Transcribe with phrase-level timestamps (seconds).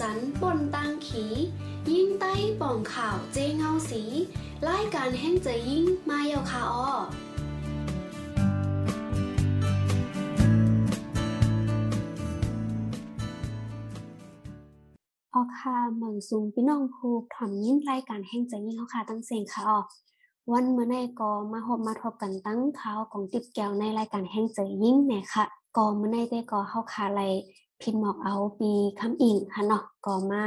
[0.00, 1.24] จันปนตังขี
[1.90, 4.02] ยิ่งใต้ป่องข่าวเจเงาสี
[4.68, 6.92] รายการแห่งใจยิ่งมาเยาคาออ
[15.34, 19.80] ออค่ะเมืองสูงพี่น้องผู้ถอมยินรายการแห่งใจยิ่งเขาค่ะตั้งเสียงค่ะออ
[20.52, 25.44] วันเมื่อในก็มาพบมาทบกันตั้งข่าวของติบแก้วในรายการแห่งใจยิ่งเนี่ยค่ะ
[25.76, 27.22] ก็เมื่อในได้ก็เข้าคาไร
[27.82, 30.42] พินหมอกเอาปีคำอิงค่ะเนาะก็มา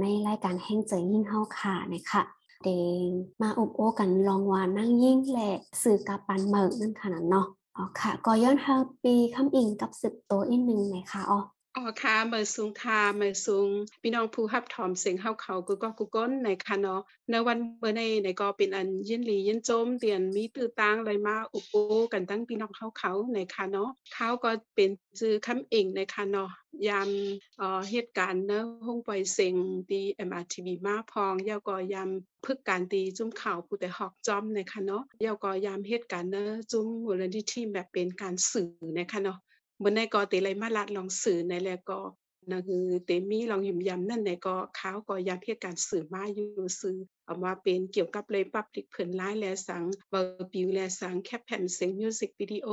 [0.00, 2.22] ในรายการแห่งเจอยิ่งเข้าค่ะนะคะ
[2.64, 2.68] เด
[3.06, 3.10] ง
[3.42, 11.40] มาอบโอ้กันลองวานั่งยิ่งแหละสื่อกาปันเมิกนั่นค่ะเนาะอ๋อค่ะก็ย้อนทาปีคำอิงกับสิบตัวอีกหนึ่งไหมคะอ๋อ
[11.76, 13.68] อ๋อค่ะเมื่อสูงค่ะเมื่อสูง
[14.02, 21.74] พี่น้องผู้รับถอมเสียงเฮาเขากูก็กูก้นในค่ะเนาะในวันเมื่อในในก็เป็นอันยินหลียินโจมเตียนมีตื้อตางอะไรมาอุปโอ
[22.12, 26.50] กันตั้งพี่น้องเฮาเขาในค่ะเนาะเขาก็เป็นชื่อคำเองในค่ะเนาะ
[26.88, 27.08] ยาม
[27.58, 29.54] เอ่อเหตุการณ์เนาะห้องปล่อยเสียง
[29.90, 32.10] ดี MRTV มาพองยาวก็ยาม
[32.44, 39.38] พึกการตีจุ้มข่าวผู้แต่หอกจอมในค่ะเนาะยาวก็ยามเหตุการณ์เนาะจุ้มมูลนิธิแบบเป็นการสื่อในค่ะเนาะ
[39.82, 41.98] บนในก็เตเลยมาลัดลองสื่อในแลก็
[42.50, 46.96] นั่นคือเตมีลองยิมยำนั่นในก็ขาวก็ยามเพียการสื่อมาอยู่สื่อ
[47.30, 52.68] เอามาเป็นเกี่ยวกับเลยปับลิกเพิ่นไลน์แลสังเบอร์ปิวแลสังแคปแผ่นเสียงมิวสิกวิดีโอ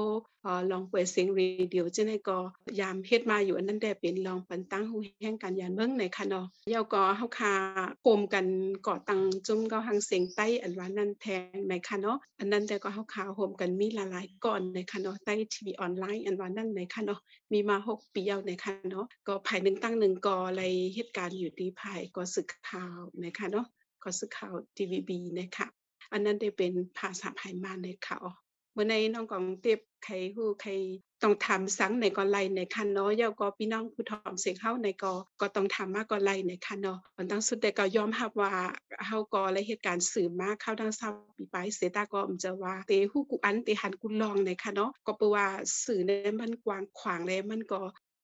[0.72, 1.42] ลองเปิดเสียงเร
[1.74, 2.38] ดิโอจังได๋ก็
[2.80, 7.54] ยามเฮ็ดมาอยู่อันนั้นได้เป็นลองปันตั้งฮู้แห่งการยานเบิ่งในค่ะเนาะเยาก็เฮาคา
[8.02, 8.46] โคมกัน
[8.88, 17.20] ก่อตังจุ่มก็หังเสียงใต้อันว่านั้นแทงในค่ะเนาะอันนั้นแต่ก็เฮาคาโฮมกันมีหลายๆก่อนในค่ะเนาะใต้ทีวีออนไลน์อันว่านั้นในค่ะเนาะ
[17.54, 20.64] มีมา6ปีแล้วในค่ะเนาะก็ภายหนึ่งตั้งหนึ่งก่ออะไร
[20.96, 23.68] เหตุการณ์อยู่ที่ภายก็สึกข่าวในค่ะเนาะ
[24.04, 25.68] ก็สึกข่าว TVB นะคะ
[26.12, 28.26] อันนั้นได้เป็นภาษาไทยมาในข่าว
[28.74, 30.72] เมื่อในน้องกองเตียบใครฮู้ใคร
[31.24, 38.54] ต้องทำสังในกอไลในคันเนาะยาก็พี่น้องผู้ถอมเสียงเฮาในก็ก็ต้องทำมากกอไลในคันเนาะมันตั้งสุดแต่ก็ยอมรับว่า
[39.06, 45.48] เฮาก็และเหตุการณ์สื่อมากเข้าทางเศร้าปีไปเสตาก็มจะว่าเตฮู้กูอันเตหันกูลองในคันเนาะก็เปว่า
[45.86, 47.80] สื่อในมันกว้างขวางแล้วมันก็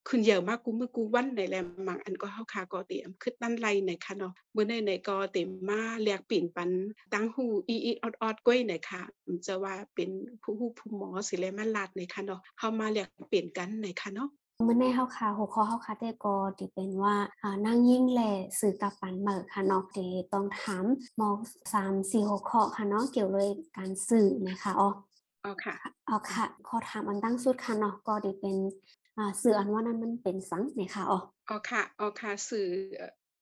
[0.07, 1.55] ขึ้นเยอะมากกูมือกูวันในแล
[1.87, 6.69] มังอันก็เฮาคาก็เตรียมขึ้นตั้นไลในค่ะเนาะมื้อในในก็เต็มมาแลกปิ่นปัน
[7.13, 9.01] ตั้งหูอีอีออดๆก้อยในค่ะ
[9.47, 10.09] จะว่าเป็น
[10.41, 14.29] ผู้ฮู้ผู้หมอสิแลมันลาดในค่ะเนาะเฮามาแลกเปลี่ยนกันในค่ะเนาะ
[14.67, 18.21] มื่อในเฮาคาหัวข้อเฮาคาแต่ก็ที่เป็นว่าอ่านั่งยิ่งแล
[18.59, 20.85] สื่อกับปันเมิกค่ะเนาะที่ต้องถาม
[21.19, 21.29] มอ
[21.73, 24.89] 3 4หัวข้อค่ะเนาะเกี่ยวเลยการสื่อนะคะอ๋อ
[25.43, 25.75] อ๋อค่ะ
[26.09, 29.02] อ๋อค่ะ ขอถามอันตั้งสุดค่ะเนาะก็ที่เป็นอ่า
[29.41, 31.19] สื่ออันว่านั้นมันเป็นสังไหนคะอ๋อ
[31.49, 32.67] อ๋อค่ะอ๋อค่ะสื่อ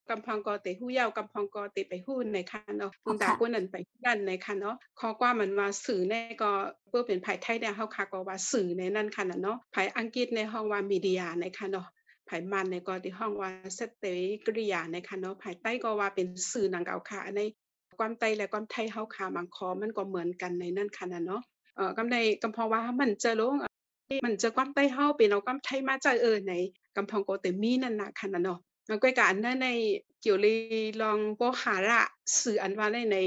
[0.09, 6.51] กำพังกอเตหู้ยาวกำพังกอเตไปหู้ในค่ะเนาะคุณตาคนนั้นไปนั่นในค่ะเนาะข้อกว่ามันว่าสื่อในก็
[6.89, 11.87] เพื่อเป็นภายไทยเนี่ยเฮาค่ะก็ว่าสื่อในนั้นค่ะเนาะภายอังกฤษในห้องว่ามีเดียในค่ะเนาะ
[12.29, 14.05] ภายมันในก็ที่ห้องว่าสเต
[14.45, 17.41] กริยาในค่ะเนาะภายใต้ก็ว่าเป็นสื่อนังเก่าค่ะใน
[17.99, 21.41] ความไต้และความไทยเฮาค่ะมังคอมันก็เหมือนกันในนั้นค่ะเนาะ
[21.75, 23.55] เอ่อกำในกำพอว่ามันจะลง
[24.25, 26.53] มันจะความใต้เฮาเป็นเอาความไทมาใจเออใน
[26.95, 29.67] กำพองโกเตมีนั่นนะค่ะนะเนาะมันก็การนั้นใน
[30.21, 30.55] เกี่ยวเลย
[31.01, 32.01] ลองบ่หาระ
[32.41, 33.17] สื่ออันว่าในใน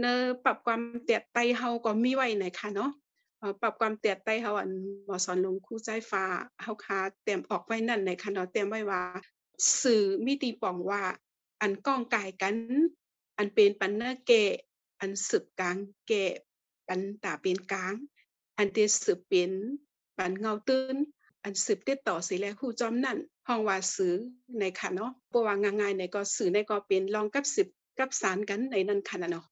[0.00, 0.12] เนอ
[0.44, 2.90] ปรับความเตียดไตเฮาก็มีไว้ในค่ะเนาะ
[3.62, 4.70] ปรับความเตียดไตเฮาอัน
[5.06, 6.24] หมอสอนลงคู่ใจฟ้า
[6.62, 9.02] เฮาคาเตรียมออกไว้นั่นในค่ะเนาะเตรียมไว้ว่า
[9.80, 11.02] สื่อมีตีป่องว่า
[11.60, 12.54] อันก้องกายกัน
[13.38, 14.32] อันเป็นปันเนเก
[15.00, 15.76] อันสืบกลาง
[16.06, 16.12] เก
[16.88, 17.94] ปันตาเป็นกลาง
[18.58, 19.52] อันเตสืบเป็น
[20.18, 20.96] ปันเงาตื้น
[21.44, 23.18] อันสืบติดต่อสิแลคู่จอมนั่น
[23.48, 24.14] ห้องว่าซื้อ
[24.58, 27.68] ในค่ะเนาะบ่ว่าง่ายๆในก็สื่อในก็เป็นรองกับสืบ
[27.98, 29.44] กับสารกันในนั้นค่ะเนาะ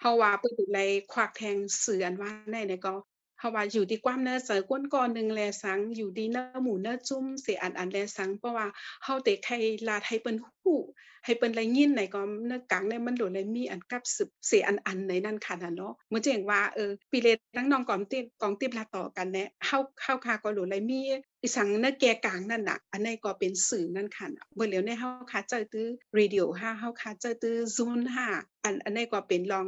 [0.00, 2.92] เฮาว่าเปิ้นเลยควักแทงสื่ออันว่าในในก็
[3.38, 8.66] เฮาว่าอยู่ที่ความเนื้อเสือก้นก่อนหนึ่งแลสังอยู่ดีเนื้อหมูเนื้อจุ้มเสียอันอันแลสังเพราะว่า
[9.04, 9.54] เฮาเตะใคร
[9.88, 10.78] ลาให้เปิ้นฮู้
[11.24, 21.00] ให้เปิ้นได้ยินในก็เนื้อกลางในมันโดนเลยมีอันกับสืบเสียอันอันในนั้นค่ะเนาะเมือนจังว่าเออปีเลทั้งน้องกอมติกองติบลาต่อกันแน่เฮาเฮาค่ะก็โดนเลยมี
[21.42, 27.92] อีสังเนื้อแก่กลางนั่นน่ะ อันนี้ก็เป็นสื่อนั่นค่ะเมื่อแล้วในเฮาค่ะเจอตื้อเรดิโอ5เฮาค่ะเจอตื้อ Zoom
[28.32, 29.66] 5อันอันนี้ก็เป็นลอง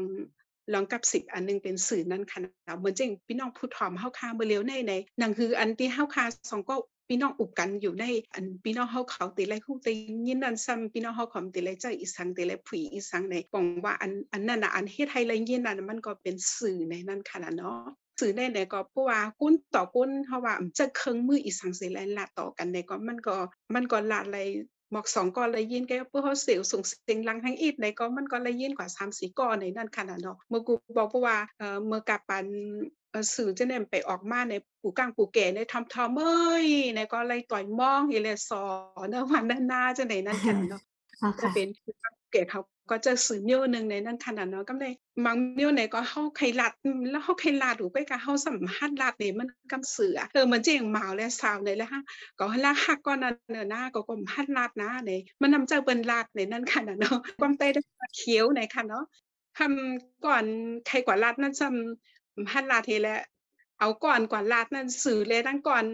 [0.75, 2.41] ลองกับสิบอันนึงเป็นสื่อนั้นค่ะ
[2.79, 6.77] เหมือนจริงพี่น้องผู้ถอมเฮาคาเมื่อเลียวในในนังคืออันที่เฮาคาสองก็
[7.09, 9.93] พี่น้องอุกกันอยู่ในอันพี่น้องเฮาเขาติไรคู่ติ
[10.27, 17.81] ยินนั่นซ้ำพี่น้องเฮาขอมติไรใจอีสังติไรผุยอีสังในปองว่าอันอันนั้นน่ะอันเฮ็ดให้ไรยินนั่นมันก็เป็นสื่อในนั้นค่ะเนาะ
[18.21, 23.37] สื่อในไหนก็เพราะว่ากุ้นต่อกุ้นเพราะว่าจะเครื่องมืออีสังเสแลนละต่อกันในก็มันก็
[23.75, 24.39] มันก็ละอะไร
[24.91, 32.47] หมอกสองก้อนเลยยินแกเพื่อเขาเสียวส่งเสียงลังทั้งอีดในก็มันก็เลยยินกว่าสามสี่ก้อนในนั่นขนาดเนาะเมื่อกูบอกว่าเอ่อเมื่อกับปัน
[33.11, 38.65] เอ่อสื่อจะเนี่ยไปออกมาในปู่กลางปู่แก่ในทำทอมเอ้ยในก็เลยต่อยมองอีเลยสอ
[39.05, 40.83] นเนาะวันนั้นนาจังได๋นั่นค่ะเนาะ
[41.23, 41.69] อ๋อจะค่ะเป็น
[42.33, 44.93] ปู่กลางปู่แก่เขาก็จะสื่อมิ้วหนึงในนั้นขนาดเนาะก็เลย
[45.25, 46.73] บางมิ้วในก็เฮาใครลัด
[47.11, 52.03] แล้วเฮาใครลัดหูไปก็เฮาสัมภาษณ์ลัดเนี่ยมันกำเสือเออมันเจียงหมาวและสาวในแล้วฮะ
[52.39, 55.11] ก็ลาฮักก็นั่นเนอะนะก็กมฮัดลัดนะใน
[55.41, 57.81] มันนำเจ้าเปิ้นลัดในนั้นค่ะเนาะความใต้ได้
[58.17, 59.05] เขียวในค่ะเนาะ
[59.59, 60.45] ทำก่อน
[60.87, 63.21] ใครกว่ารัฐนั่นซ้ำฮัดลาดเฮแหละ
[63.81, 65.85] เอาก่อนกว่ารัฐนั่นสื่อเลยตั้งก่อน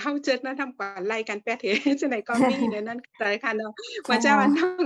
[0.00, 1.66] เฮาเจิดนั่นทำกว่าไล่กันแปดเฮ
[2.00, 3.72] จังไดก็มีในนั้นแต่ค่ะเนาะ
[4.06, 4.82] ค่ว่าจะมันต้อง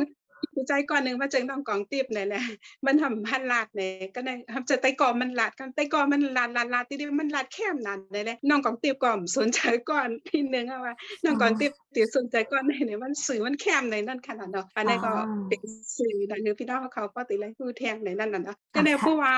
[0.68, 2.42] ใจก่อนหนึ่งว่าจึงต้องกองติบนั่นแหละ
[2.86, 9.60] มันทำฮัดลาดแหน่ก็ได้ทำจะไต้กอมันลาดกันไต้กอมันลาดลาดลาดติดมันลาดแคมนั่นได้แหละน้องกองติบก่อนสนใจ
[9.90, 10.94] ก่อนทีหนึงอะว่า
[11.24, 15.10] น้องกองติบตีสนใจก่อนในนี่มันสื่อมันแคมในนั่นขนาดเนาะอันนี้ก็
[15.48, 15.60] เป็น
[15.96, 19.34] สื่อนั่นคือพี่น้องเขาก็ติเลยผู้แทงในนั่นน่ะเนาะก็ได้ผู้ว่า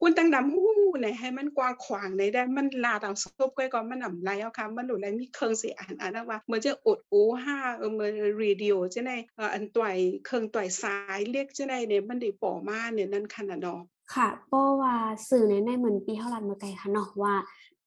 [0.00, 13.80] ให้กุ้นตั้งดำฮู้ในให้มันกว้างขวางในได้มันลาดเอาซบก้อยก็มันอำไรเอาค่ะมันหลุดแล้วมีเครื่องสิอ่านอ่านว่าเหมือนจะอดอูห้าเออเหมือนเรดิโอจังได๋เอออันต่อยเครื่องต่อยสายเรียกจังได๋เนี่ยมันได้ป่อมาเนี่ยนั่นขนาดเนาะ
[14.14, 14.94] ค่ะเพราะว่า
[15.28, 17.34] สื่อในในเหมือนปีเฮารัดมาไกลค่ะเนาะว่า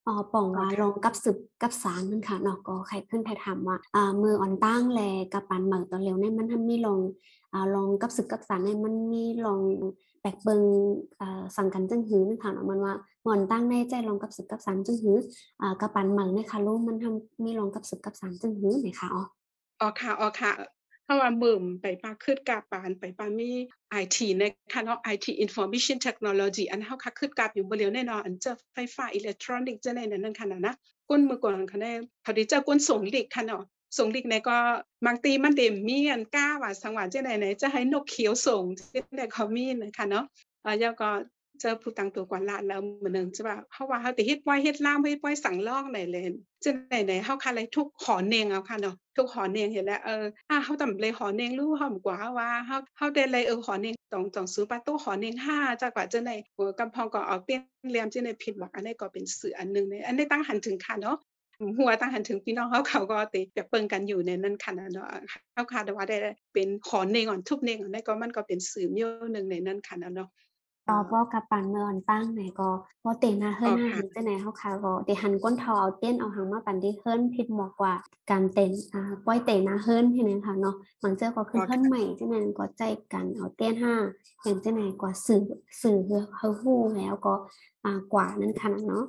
[0.07, 5.01] อ่อป่องว่าลงกับสืบกับสารนั่นค่ะเนาะก็ใครขึ้นไทยถามว่าอ่ามืออ่อนตั้งแล
[5.33, 6.99] กับปันเหมือตอนเร็วเนี่ยมันทำมีลง
[7.53, 9.59] อ่าลงกับสืบกับสารเนี่ยมันมีลง
[10.23, 10.61] แบกเบิง
[11.21, 12.93] อ่าสั่งกันจึงหือนั่นค่ะเนาะมันว่า
[13.23, 15.17] หมอนตั้งในใจลงกับสืบกับสารจึงหือ
[15.61, 19.23] อ่ากับปันเหมืองเนี่ยค่ะรู้มันทำมีลงกับสืบกับสารจึงหือไหมคะอ๋อ
[19.79, 20.51] อ๋อค่ะอ๋อค่ะ
[21.05, 23.51] เพราว่าเบิ่มไปปาขึ้นกาปานไปปามี
[24.01, 24.43] IT ใน
[24.73, 30.73] ค่ะเนาะ IT Information Technology อันเฮาค่ะขึ้นกาบอยู่บ่เร็วแน่นอนอันเจอไฟฟ้าอิเล็กทรอนิกส์จังได๋นั่นค่ะน่ะนะ
[31.09, 31.93] ก้นมือก่อนค่ะแน่
[32.23, 33.63] เขาได้เจอก้นส่งลิกค่ะเนาะ
[33.97, 34.57] ส่งลิกในก็
[35.05, 38.63] บางทีมันได้มีอันก้าว่าสังว่าจังได๋ไหนจะให้นกเขียวส่ง
[38.95, 40.25] จังได๋เขามีนะคะเนาะ
[40.65, 41.09] อ่าแล้วก็
[41.61, 46.23] เจอผู้ตังตัวกว่าลานแล้วเหมื้อหนึงใช่ป่ะเฮาว่าเฮาสิเฮ็ดไว้เฮ็ดลามเฮ็ดไว้สั่งลองได้เลย
[46.63, 61.17] จังได๋ไหนเฮาค่ะเลยทุกหอเนงเอาค่ะเนาะทุกหอเนงเห็นแล้วเอออาเฮาตำเลยหอเนงรู้หอมกว่าว่าเฮาเฮาได้เลยเออหอเนงตองตองซื้อปาตู้หอเนงห้าจักว่าจังได๋โอ้กำพองก็เอาเตี้ยนแหลมจังได๋ผิดหวักอันนี้ก็เป็นสื่ออันหนึ่งในอันนี้ตั้งหันถึงค่ะเนาะ
[61.77, 65.07] หัวตั้งหันถึงพี่น้องเขาเขาก็ติแบบเปิงกันอยู่ในนั้นค่ะน่ะเนาะ
[65.53, 66.17] เฮาค่ะแต่ว่าได้
[66.53, 70.29] เป็นหอเนงอ่อนทุบเนงอันนี้ก็มันก็เป็นสื่อเมียวหนึ่งในนั้นค่ะน่ะเนาะ
[70.89, 72.69] ต่ออ่าบ่กับปันเมืออนตั้งไหนก็
[73.03, 77.93] บ่เตะหน้าเฮิอ๋รอนหน้าค่ะหินจังไหนเฮาค่ะก็เตะหันก้นเทาเอาเต้นเอาหางมาปันที่เฮิรนผิดหมวกกว่า
[78.31, 82.81] การเต้นอ่าปล่อยเตะหน้าเฮิรนเฮ็ดนั้นค่ะเนาะบางเทื่อก็ขึ้อ๋นอเฮิรนค่ะใหม่จังนั้นก็ใจ
[83.13, 83.95] กันเอาเต้นห้า
[84.43, 85.41] อย่างจังไหนกว่าสื่อ
[85.81, 87.33] สื่อเฮือเฮาฮู้แล้วก็
[87.83, 89.03] อ่ากว่านั้นค่ะเนาะ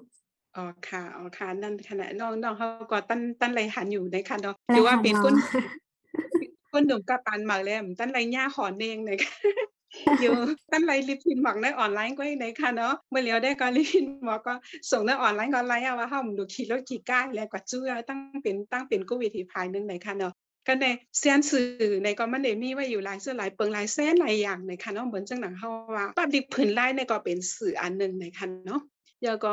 [0.57, 5.35] อ๋อค่ะอ๋อค่ะนั่นขณะน้องน้องเขาก็ตั้นตั้นไรหันอยู่ในค่ะเนาะไรหรือว่าหันเป็นเนาะก้น
[6.73, 9.35] ก้นหนุ่มกับปานหมากเลยมตั้นไรย่าหอนเองในค่ะ
[10.23, 10.35] อยู่
[10.73, 14.55] ตั้นไรลิปพิมพ์หมักในออนไลน์ก็ในค่ะเนาะเมื่อเลียวได้ก็ลิปพิมพ์หมักก็
[14.91, 20.35] ส่งในออนไลน์ก็ไลน์อะว่าเฮาดูขี่รถขี่ก้ายแล้วก็จื้อตั้งเป็นตั้งเป็นโควิดที่ภายหนึงในค่ะเนาะ
[20.67, 20.87] ก็ใน
[21.19, 28.81] เซียนสื่อในก็มันได้มีไว้อยู่หลายเสื้อหลายเปิงหลายแสนหลายอย่างในค่ะเนาะเหมือนจังหนังเฮาว่าปรับดิบผืนลายในก็เป็นสื่ออันหนึ่งในค่ะเนาะ
[29.25, 29.53] แล้วก็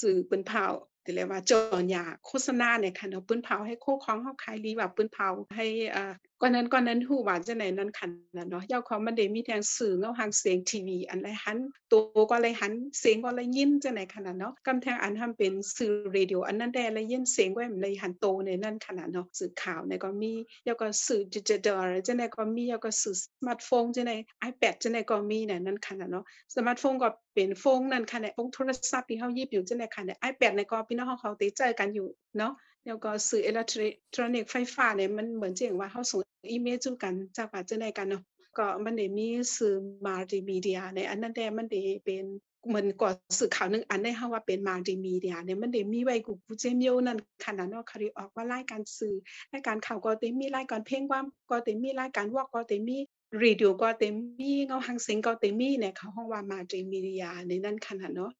[0.00, 0.66] สื่อปืนเผา
[1.02, 5.66] แต่เรียกว่าจอนยาโฆษณาเนี่ยค่ะเนาะปืนเผาให้โคู่ครองเฮาขายดีว่าปืนเผาให้
[5.96, 6.12] อ่า
[6.44, 11.58] ก่อนนั้นก่อนนั้นฮู้ว่าจังได๋นั้นคันนะเนาะยาวของมันได้มีทั้งสื่อเงาหางเสียงทีวีอันไรหัน
[11.92, 20.32] ตัวก็เลยหันเสียงก็เลยยินจังได๋ขนาดเนาะกำแทงอันทำเป็นสื่อเรดิโออันนั้นได้เลยยินเสียงไว้มันเลยหันโตในนั้นขนาดเนาะสื่อข่าวเนี่ยก็มี
[20.64, 24.16] แล้วก็สื่อดิจิทัลจังได๋ก็มีแล้วก็สื่อสมาร์ทโฟนจังได๋
[24.50, 32.08] iPad จังได๋ก็มีเนี่ยนั่นขนาดเนาะสมาร์ทโฟนก็เป็นโฟนนั่นค่ะเนี่ยโฟนโทรศัพท์ที่เฮายิบอยู่จังได๋ค่ะเนี่ย iPad เนี่ยก็พี่น้องเขาติดใจกันอยู่
[32.38, 32.52] เนาะ
[32.86, 33.66] แล้วก็สื่ออิเล็ก
[34.14, 36.20] ทรอนิกส์ไฟฟ้าเนี่ยมันเหมือนเจังว่าเฮาส่ง
[36.50, 38.22] อีเมลสู่กันจากว่าจังได๋กันเนาะ
[38.58, 39.74] ก็มันได้มีสื่อ
[40.06, 42.24] Multimedia ในอันนั้นแหละมันได้เป็น
[42.68, 43.08] เหมือนก็
[43.38, 49.14] สื่อข่าวหนึ่งอันได้เฮาว่าเป็น Multimedia เนี่ยมันได้มีไว้กูกูเจมิวนั่นขนาดเนาะเขาได้ออกว่ารายการสื่อ
[49.52, 51.20] รายการข่าวก็ได้มีรายการเพลงควา
[51.50, 52.98] ก็ได้มีรายการวอกก็ได้มี
[53.40, 58.32] เรดิโอก็เต็มมีเงาหางเสียงก็เต็มมีเนี่ยเขาห้องว่า Multimedia ในนั้นขนาดเนาะ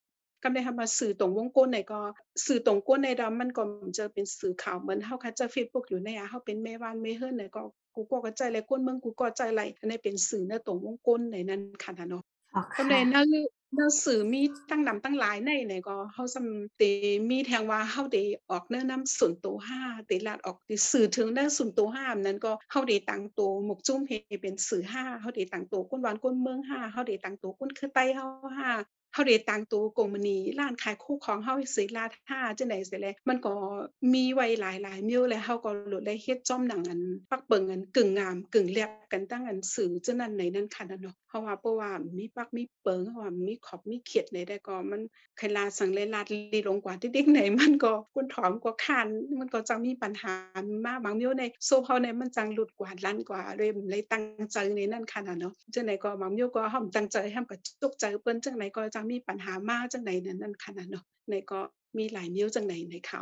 [0.43, 2.01] ก็ได้ทำมาสื่อตรงวงกลเนี่ยก็
[2.47, 3.63] สื่อตรงกลในดำมันก็
[3.99, 7.63] จะเป็นสื่อข่าวเหมือนเฮาค่ะจะ Facebook อยู่ในอะเฮาเป็นแม่บ้านแม่เฮือนเนี่ยก็
[7.95, 13.29] กูก็กระจายหลายคนเมืองกูก็ใจหลายอันนี้เป็นสื่อในตรงวงกลในนั้นขนาดเนาะก็ค่ะในนั้น
[13.77, 16.83] หนังสือมีตั้งนำตั้งหลายในเนี่ยก็เฮาซำเต
[17.31, 28.27] มีแทงว่าเฮาได้ออกแนะนำส่วนตัวห้าเตลาดออกที่สื่อถึงแนวส่วนตัวห้านั้นก็เฮาได้ตั้งตัวหมกจุ้มให้เป็นสื่อห้าเฮาได้ตั้งตัวก้นหวานก้นเมืองห้าเฮาได้ตั้งตัวก้นคือไตเฮา
[28.59, 28.71] ห้า
[29.13, 33.55] เฮาได้ตั้งตัวกงมณีร้านขายคู่ของเฮาสิลาท่าจังได๋สิแลมันก็
[34.13, 37.01] มีไว้หลายๆมิ้วแล้วเฮาก็โลดได้เฮ็ดจ้อมหนังอัน
[37.31, 45.03] ปักเปิงอันกึ่งงามกึ่งแลบกันตั้งอันสื่อจังนั้นในนั้นค่ะเนาะเพราะว่าเพราะว่ามีปักมีเปิงเพราะว่ามีขอบมีเขียดในได้ก็มัน
[45.39, 49.07] ใครลาสังเลยลาดลีลงกว่าที่เด็กไหนมันก็กุนถอมกว่าคาน
[49.41, 50.35] มันก็จังมีปัญหา
[50.87, 61.61] มากบางมิ้วในโซเฮาในมันจังหลุดกว่าลั่นกว่าเลยเลยตั้งใจในนั้นค่ะเนาะจังได๋ก็บางมิ้วก็เฮาตั้งใจเฮาก็จกใจเปิ้นจังได๋ก็จังมีปัญหามากจังได๋นั่นนั่นค่ะเนาะในก็
[61.99, 63.21] มีหลายมิ้วจังได๋ในเขา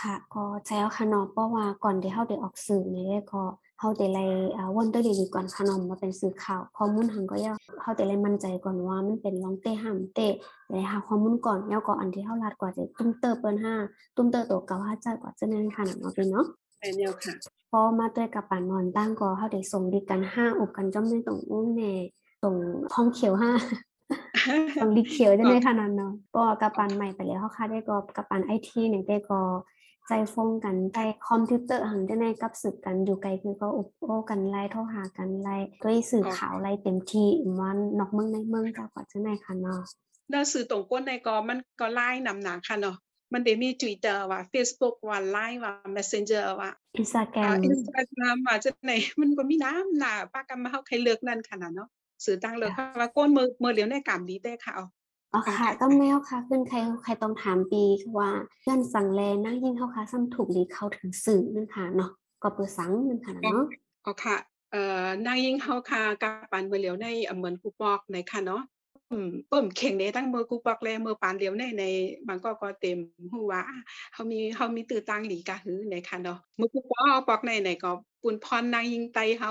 [0.00, 3.42] ค่ะ ก็ใช่แล้วค่ะเนาะเพราะว่าก่อนที่เฮาได้ออกสื่อนี่ก็
[3.80, 4.24] เฮาได้ไล่
[4.56, 10.28] อ่าวนเตอร์ดีก่อนค่ะเนาะมาเป็นสื่อข่าวข้อมูลหั้นก็ย่าเฮาได้ไล่มั่นใจก่อนว่ามันเป็นลองเต้ห้ามเต้
[10.70, 13.74] ได้หาข้อมูลก่อนแล้วก็อันที่เฮาลาดกว่าจะตุ้มเตอร์เปิ้นห้า
[14.16, 16.46] ตุ้มเตอร์ตัวเก่าห้าจ่ากว่าจะนั่นค่ะเนาะพี่เนาะ
[16.78, 17.34] แม่นแล้วค่ะ
[17.70, 21.92] พอมาด้วยกับปานนอนตั้งก็เฮาได้ส่งดีกันห้าอบกันจ้อมในตรงอุ้งแน่
[22.42, 22.54] ตรง
[22.94, 23.50] ห้องเขียวห้า
[24.80, 29.40] ตรงดีเขียวจังได๋ค่ะนั่นเนาะก็กับปานใหม่ไปแล้วเฮาค่ะได้ก็กับปาน IT นี่ได้ก็
[30.06, 30.98] ใจฟงกันใจ
[31.28, 39.80] คอมพิวเตอร์หังจังได๋กับสึกกันอยู่ไกลคือก็อุบโอ้กันไลน์โทรหากันไลน์ด้วยสื่อข่าวไลน์เต็มที่มันนอกเมืองในเมืองเจ้าก็จังได๋ค่ะเนาะ
[40.30, 42.96] แล้วสื่อตรงก้นในก็มันก็ไลน์นำหนาค่ะเนาะ
[43.32, 51.97] มันได้มี Twitter ว่า Facebook ว่า Line ว่า Messenger ว่า Instagram อ่า Instagram ว่าจังได๋มันก็มีน้ำหน้าปากกันมาเฮาใครเลือกนั่นค่ะเนาะสื่อต่างเลือกค่ะ
[52.98, 54.86] ว่าก้นมือมือเหลียวในกามดีแต่ค่ะเอา
[55.32, 57.82] อ๋อค่ะก็แมวค่ะขึ้นใครใครต้องถามปี
[58.18, 62.10] ว่าเพื่อนสั่งแลนั่งยิ่งเฮาค่ะซ้ำถูกหรือเข้าถึงสื่อนึงค่ะเนาะ
[62.42, 63.62] ก็เปิดสังนึงค่ะเนาะ
[64.04, 64.36] อ๋อค่ะ
[64.72, 68.62] เอ่อนางยิ่งเฮาค่ะกับปานมือเหลียวในอำเหมือนกูปอกในค่ะเนาะ
[69.10, 71.84] อืมเปิ้มเข่งในตั้งมือกูปอกแลมือปานเหลียวในใน
[72.26, 72.98] บางก็ก็เต็ม
[73.32, 73.62] ฮู้ว่า
[74.12, 79.50] เฮามีเฮามีตื้อตังหลีกะหือในค่ะเนาะมือกูปอกปอกในในก็ปุนพรนางยิ่งไตเฮา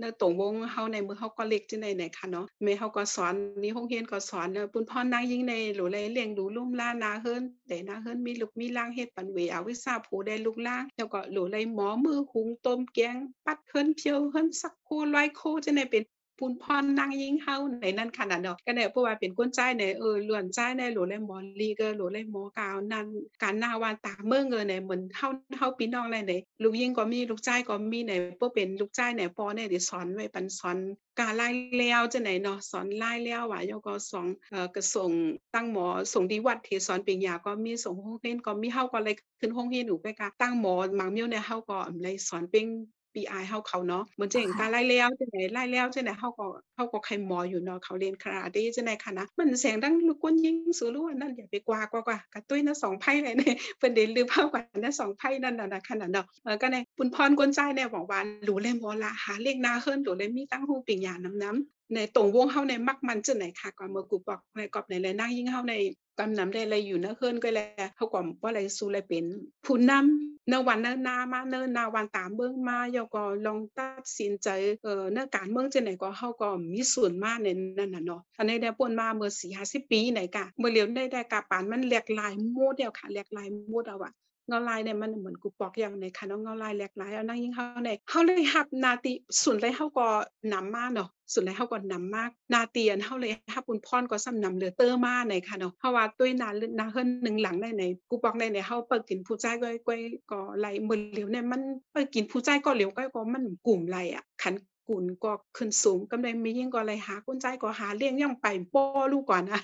[0.00, 13.16] ในตรงวงเฮาในมือเฮาก็เล็กจังได๋ในค่ะเนาะแม่เฮาก็สอนนี่โรงเรียนก็สอนเนาะปุนพ่อนางยิ่งในหลเลยเลี้ยงดูลุ่มล่านาเฮินแต่นาเฮินมีลูกมีล่างเฮ็ดปันเวอาวิชาผู้ได้ลูกล่างแล้วก็หลเลยหมอมือหุงต้มแกง
[13.46, 16.02] ปัดเฮินเพียวเฮินสักโคร้อยโคจังได๋เป็น
[16.40, 23.06] ปุนพรนางยิงเฮาในนั้นค่ะน่ะเนาะก็ได้เพราะว่าเป็นคนใจในเออล้วนใจในหลวเลยหมอลีก็หลวเลยหมอกาวนั้น
[23.42, 25.28] การนาวานตาเมื่อเงเออในเหมือนเฮา
[25.58, 26.32] เฮาพี่น้องในใน
[26.62, 30.76] ลูกยิ่งก็มีลูกใจก็มีในบ่เป็นลูกใจ่ายในปอในที่สอนไว้ปันสอน
[31.18, 35.10] การไลายแล้วจังได๋เนาะสอนไลายแล้วว่าโยก็สองเอ่อกระส่ง
[35.54, 42.66] ตั้งหมอส่งดีวัดที่สอนปริญญาก็มีส่งโรงเรียนก็มีเฮาก็เลยขึ้นโรงเรียนอยู่ไปกะตั้งหมอมังมิ้วเนี่ยเฮาก็เลยสอนเป็น
[43.14, 65.74] PI เฮาเขาเนาะเหมือนจังกาลายแล้วจังได๋ลายแล้วจังได๋เฮาก็เฮาก็ใครหมออยู่เนาะเขาเรียนคาราเต้จังได๋ค่ะนะมันเสียงดังลูกกวนยิงสูรู้ว่านั่นอย่าไปกว่ากว่ากะตุ้ยนะ2ไพ่เลยเนี่ยเพิ่นได้ลืมเฮากันนะ2ไพ่นั่นน่ะนะค่ะน่ะเนาะเออก็ในปุนพรกวนใจเนี่ยบอกว่ารู้เลยบ่ล่ะหาเลขหน้าเฮิรนรู้เลยมีตั้งฮู้ปริญญานำนำในตรงวงเฮาในมักมันจังไหนค่ะก็เมื่อกูบอกในกอบในเลยนางยิ่งเฮาใน
[66.20, 67.60] กำนำได้เลยอยู่เนื้อเฮือนก็แล
[67.96, 69.24] เขาก็ว่าอะไรสู้เลยเป็น
[69.64, 74.48] ผู้นำเนวันเนิ่นนามาเนิ่นนาวันตามเบื้องมาแล้วก็ลองตัดสินใจ
[74.82, 77.48] เอ่อเนื้อการเมืองจะไหนก็เขาก็มีส่วนมากใน
[77.78, 84.12] นั้นน่ะเนาะอันนี้ได้ป่นมาเมื่อสี่ห้าสิบปีไหนกะเมื่อเหลียวได้ได้กาปานมันแหลกหลายโมดเดียวค่ะแหลกหลายโมดเอาอะ
[84.50, 90.06] เงาลายเนี่ยมันเหมือนกูปอกอย่างในค่ะเนาะเงาลายแหลกหลายเอานางยิ่งเฮาในเฮาเลยรับนาที่ส่วนเลยเฮาก็
[90.52, 101.60] นำมากเนาะส่วนเลยเฮาก็นำมาหน้าที่อันเฮาเลยรับบุญพรก็ซ้ำนำเหลือเตอร์มาในค่ะเนาะเพราะว่าด้วยนาหน้าเฮิรนหนึ่งหลังในในกูปอกในในเฮาเปิดกินผู้ใจก้อยก้อยก็ไหลเหมือนเหลียวเนี่ยมัน
[101.92, 104.54] เปิดกินผู้ใจก็เหลียวก้อยก็มันกลุ่มไหลอะคัน
[104.88, 109.60] กุนก็ขึ้นสูงกำไดมียิ่งก็ไหลหาคนใจก็หาเลี้ยงยังไปป้อลูกก่อนนะ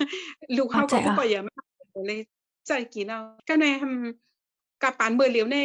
[0.57, 1.55] ลูกเฮาก็บ่อย่ามา
[2.07, 2.21] เลย
[2.67, 4.26] ใจกินเอาก็ในทำ
[4.83, 5.59] กับปานเมื่อเลียวใน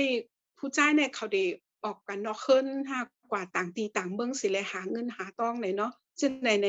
[0.58, 1.44] ผู้ใจเนี่ยเขาได้
[1.86, 6.68] ออกกันนาะเฮิรนหากกว่าต่างตีต่างเบิ่งสิแลหาเงินหาทองได้เนาะจึงในใน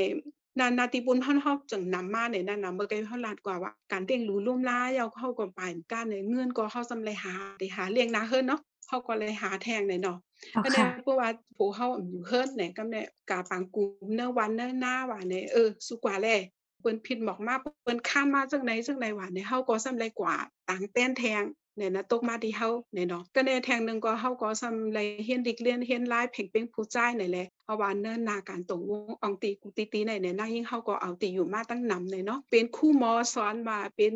[0.61, 10.19] นานาติบุญเฮาเฮาจึงนำมาในนั้นนะเมื่อกี้เฮาลาดกว่าว่าการเลี้ยงดูร่วมลายเอาเฮาก็ปานการในเงินก็เฮาซำเลยหาได้หาเลี้ยงนาเฮิรนเนาะเฮาก็เลยหาแทงได้เนาะ
[10.63, 12.97] ก็ในค่ะเพราะว่าผู้เฮาอยู่เฮิรนเนี่ยกำใน
[13.31, 13.85] กาปางกู
[14.15, 16.29] เนอวันเนอหน้าว่าเนี่ยเออสุกว่าแล
[16.81, 20.35] เปิ้นผิดบอกมาเปิ้นข้ามมาจังไดจังไดว่าเนี่ยเฮาก็ซำไรกว่า
[20.69, 21.43] ต่างแต้นแทง
[21.77, 34.15] เนี่ยนะตกมาที่เฮาเนี่ยเนาะก็ในแทงหนึงก็เฮาก็ซำไรเฮียนดิกเรียนเฮียนลายเพ่งเป็นผู้จ่ายนี่แหละ เพราะว่าเนิ่นนาการตรงวงอองตีกูตีตีในเนี่ยนางยิ่งเฮาก็เอาติอยู่มาตั้งนำเนี่ยเนาะเป็นครูหมอสอนว่าเป็น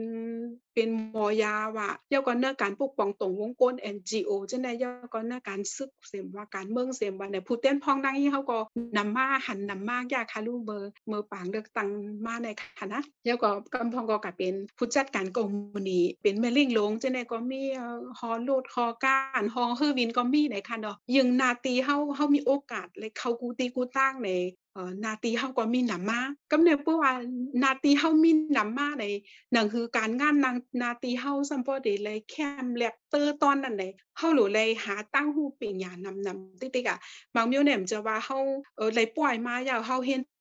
[0.75, 8.58] เป็นมอยาว่าเยวกับเนื้อการปกป้องตรงวงกล NGO จังได๋เยวกับเนื้อการศึกเสมว่าการเมืองเสมว่าเนี่ยผู้เต้นพองนางยิ่งเฮาก็
[8.96, 11.88] นำมาหันนำมากยาค่ะลูเบอร์เมื่อปางเลือกตั้ง
[12.26, 12.48] มาใน
[12.80, 24.29] คณะแล้วก็กำพองก็ก็เป็นผู้จัดการกองมูนีเป็นแม่ลิงลงจังได๋ก็มีเอ่อฮอโลดฮอการฮอเฮอร์วินก็มีในค่ะเนาะยึงนาตีเฮาเฮามีโอกาสเลยเขากูตีกูตั้งใน
[24.73, 26.21] เอ่อนาตีเฮาก็มีนำมา
[26.53, 27.12] กำเนิดเปื้อว่า
[27.62, 29.05] นาตีเฮามีนำมาใน
[29.55, 31.95] นั่นคือการงานนางนาตีเฮาซัมบ่ได้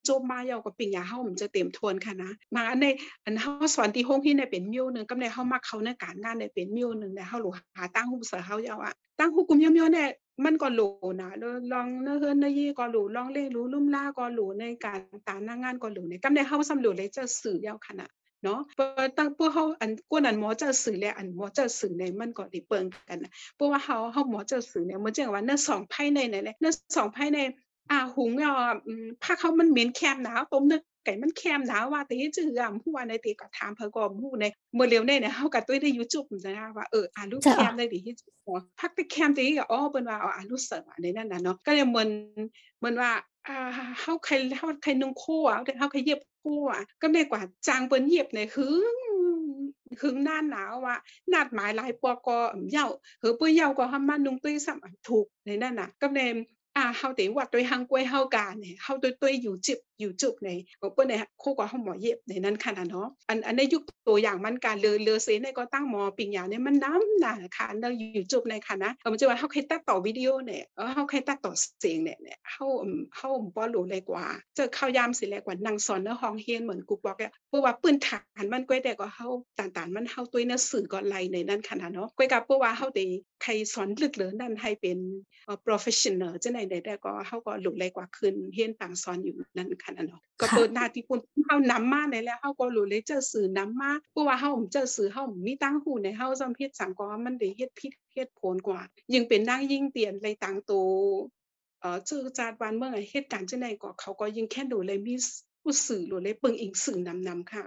[0.05, 2.85] เลยแคมแลบเตอร์ตอนนั้นเลยาหลูเลยหาตั้งฮู้เป็นหยังนำนำติ๊กๆอะบางยาเฮาเอ่อเลยปล่อยมายาวเฮาเฮ็ดจบมายาวก็เป็นหยังเฮามันจะเต็มทวนค่ะนะมาอันใน
[3.25, 10.05] อันเฮาสอนที่โรงเรียนเนี่ยเป็นมิ้วนึงกำเนิดเฮามักเขาในการงานเนี่ยเป็นมิ้วนึงเนี่ยเฮาหลูหาตั้งฮู้เสือเฮายาวอะตั้งฮู้กลุ่มยาวๆเน่
[10.45, 10.87] มันก็หลู
[11.21, 11.29] นะ
[11.71, 18.11] ลองเนเฮือนนยี่ก็หลูลองเล่รู้ลุ่มล่าก็หลูในการตามหน้างานก็หลูในกำเนิดเฮาสำรวจเลยจะสื่อยาวขนาด
[18.43, 18.59] เนาะ
[19.17, 27.39] ตั้งพวกเฮาอันกวนอันหมอจ้าสื่อและอันหมอจ้าสื่อในมันก็ได้เปิงกันนะเพราะว่าเฮาเฮาหมอจ้าสื่อเนี่ยมันจังว่าเนื้อสองไพ่ในไหนแหละเนื้อสองไพ่ใน
[27.91, 28.53] อ่าหุงอะ
[28.87, 38.13] อืมผักเขามันเหม็นแคมหนาวต้มเนื้อไก่มันแคมหนาวว่าแต่จื้ออะผู้ว่าในตีก็ถามเพิ่นก็ฮู้ในเมื่อเร็วในเนี่ยเฮาก็ตุ้ยได้ YouTube นะว่าเอออ่าลูกแคมได้ดิที่
[38.79, 42.09] พักไปแคมตีก็อ๋อเปิ้นว่าอ่าลูกเสิร์ฟในนั้นน่ะเนาะก็เลยเหมือน
[42.79, 43.11] เหมือนว่า
[43.47, 43.57] อ่า
[43.99, 48.75] เฮาใครเฮาใครนุ่งคู่อะเฮาใครเย็บคู่อะก็ได้กว่าจางเปิ้นเย็บเนี่ยคือ
[49.99, 50.95] คือหน้าหนาวว่า
[51.33, 52.37] นัดหมายหลายปอก็
[52.69, 52.87] เหย้า
[53.19, 54.73] เฮอปุ้ยเหย้าก็หำมานุ่งตุ้ยซ้ํ
[55.09, 56.29] ถูกในนั้นน่ะก็เลย
[56.77, 58.03] อ่าเฮาติว่าตุ้ยหังกวย
[59.99, 60.49] อยู่จุบใน
[60.81, 72.65] ก็เปิ้นเนี่ยคู่ก็เฮาหมอเย็บในนั้นค่ะนะเนาะอันอันในยุคตัวอย่างมันการเลอเลอเซนในก็ตั้งหมอปิงยาเนี่ยมันน้ำหนาค่ะในอยู่จุบในค่ะนะก็มันจะว่าเฮาเคยตัดต่อวิดีโอเนี่ยเออเฮาเคยตัดต่อเสียงเนี่ยเนี่ยเฮา
[73.17, 74.25] เฮาบ่รู้เลยกว่า
[74.55, 79.27] เจอเข้ายามสิแลกว่านั่งสอนในห้องเรียนเหมือนกูบอกอะเพราะว่าปืนฐานมันก้อยแต่ก็เฮา
[79.59, 83.05] ต่างๆ มันเฮาตุ้ยในสื่อก็ไลในนั้นค่ะนะเนาะก้อยกับเพราะว่าเฮาได้
[83.43, 84.97] ใครสอนลึกเลยนั่นให้เป็น
[85.47, 98.81] อ่อ professional จังได๋ได้ก็เฮาก็รู้เลยกว่าขึ้นเรียนต่างสอนอยู่นั่นค่ะนะเนาะก็เปิดหน้าที่ปุ่นเฮานำมาในแล้วเฮาก็รู้เลยเจอสื่อนำมาเพราะว่าเฮาเจอสื่อเฮามีตั้งหูในเฮาซ้ํเฮ็ดสังก็มันได้เฮ็ดผิดเฮ็ดผลกว่า
[99.13, 100.73] ยิ่งเป็นนางยิ่งเตียนเลยต่างโต
[101.81, 105.15] เอ่อจื้อจาดบ้านเมืองเหตุการณ์จังได๋ก็เขาก็ยิ่งแค่ดูเลยมี
[105.61, 107.63] ผู้สื่อรู้เลยเปิงอิงสื่อนำนำค่ะ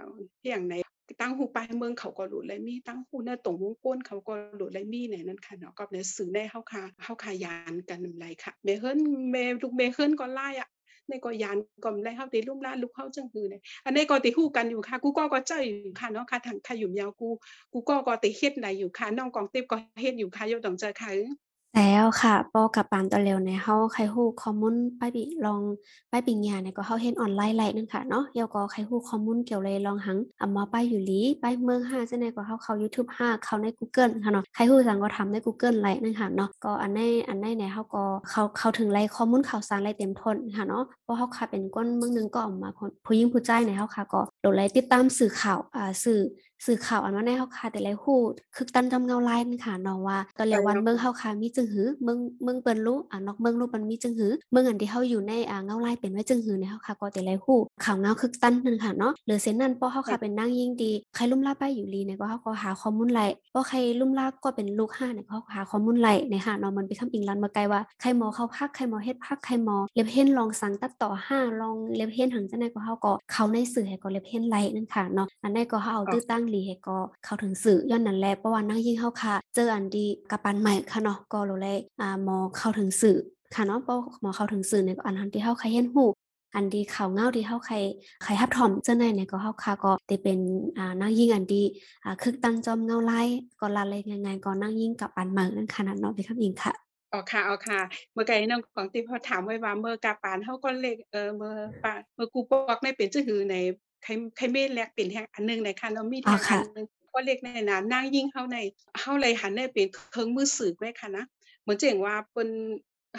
[0.49, 0.75] อย่างใน
[1.21, 8.99] ตั้งหูปลายเมืองเขาก็รู้เลยมีตั้งหูเนื้อตรงวงก้นเขาก็รู้เลยมีในนั้นค่ะเนาะก็ในสื่อในเฮาค่ะเฮาค่ะยานกันนำไรค่ะแม่เฮิรน
[9.31, 10.69] แม่ลูกแม่เฮิรนก็ลายอะ
[11.09, 17.29] ในก็ยานก็ไรเฮาตีลุ่มลาลุกเข้าจังหือเนี่ยอันนี้ก็ติฮู้กันอยู่ค่ะ กูก็ก็เจ้าอยู่ค่ะเนาะค่ะทางขยุ่มยาวกู
[17.73, 25.61] กูก็ก็ติเฮ็ดไหนอยู่ค่ะน้องกองติบก็เฮ็ดอยู่ค่ะโย่ต้องเจอค่ะ แล้วค่ะ ปอกับปานตอนแล้วเนี่ยเฮาใครฮู้ข้อมูลไปบิลอง
[26.09, 42.69] ไปปิงยาเนี่ยก็เฮาเฮ็ดออนไลน์ไลนึงค่ะเนาะแล้วก็ใครฮู้ข้อมูลเกี่ยวเลยลองหังอ่ามาไปอยู่หลีไปเมืองห้าจังได๋ก็เฮาเข้า YouTube ห้าเข้าใน Google ค่ะเนาะใครฮู้จังก็ทำใน Google ไลนึงค่ะเนาะก็อันในอันในเนี่ยเฮาก็เข้าเข้าถึงไลข้อมูลข่าวสารไลเต็มทนค่ะเนาะเพราะเฮาค่ะเป็นคนเมืองหนึงก็ออกมา
[43.05, 46.19] ผู้หญิงผู้ชายเนี่ยเฮาค่ะก็โดนไลติดตามสื่อข่าวอ่าสื่อ
[46.65, 48.19] สื่อข่าวอันว่าในเฮาค่ะแต่ละฮู้
[48.55, 83.17] คึกตันจำเงาลายนึงค่ะเนาะว่าตอนแล้ววันเมืองเฮาค่ะมีจึงหือเมืองเมืองเปิ้นรู้อ่านอกเมืองรู้มันมีจึงหือเมืองอันที่เฮาอยู่ในอ่าเงาลายเป็นไว้จึงหือเนี่ยเฮาค่ะก็แต่ละฮู้ข่าวเงาคึกตันนึงค่ะเนาะหรือเส้นนั้นปอเฮาค่ะเป็นนางยิ่งดีใครลุ่มลาไปอยู่ลีเนี่ยก็เฮาก็หาข้อมูลไลเพราะใครลุ่มลาก็เป็นลูกห้าเนี่ยเขาหาข้อมูลไลในค่ะเนาะมันไปคำอิงลันมาไกลว่าใครหมอเข้าพักใครหมอเฮ็ดพักใครหมอเล็บเฮ็นลองสั่งตัดต่อห้าลองเล็บเฮ็นหังจังได๋ก็เฮาก็เข้าในสื่อให้ก็เล็บเฮ็นไลนั่นค่ะเนาะอันใดก็เฮาเอาตื้อตั้งลีให้ก็เข้าถึงสื่อย้อนนั่นแหละเพราะว่านางยิ่งเฮาค่ะ เจออันดีกับปันใหม่ค่ะเนาะก็รู้เลยอ่าหมอเข้าถึงสื่อ
[83.55, 86.09] ค่ะเนาะเพราะหมอเข้าถึงสื่อเนี่ยก็อันทันที่เฮาใครเห็นฮู้
[86.55, 87.75] อันดีข่าวเงาที่เฮาใคร
[88.23, 90.39] ใครฮับถอมเจ้าในเนี่ยก็เฮาค่ะก็ได้เป็น
[90.77, 91.63] อ่านางยิ่งอันดี
[92.03, 93.27] อ่าคึกตั้งจอมเงาไลาย
[93.59, 96.73] ก็ละเลยง่ายๆก็นางยิ่งกับปันใหม่นั่นค่ะนั่นเนาะพี่คำอิงค่ะ
[97.13, 97.79] อ๋อค่ะอ๋อค่ะ
[98.13, 103.55] เมื่อไกน้องของที่พอถามไว้ว่าเมื่อกาปานเฮาก็เลขเอ่อเมื่อปาเมื่อกูบอกในเป็นจื้อหือใน
[104.03, 108.57] ใครใครเมแลกเป็นแห่งอันนึงในค่ะเนาะมีอ๋อทางอัค่ะนนึงก็เลขในนานางยิ่งเฮาใน
[108.99, 111.23] เฮาเลยหันได้เป็นเครื่องมือสืบไว้ค่ะนะ
[111.61, 112.49] เหมือนจังว่าเปิ้น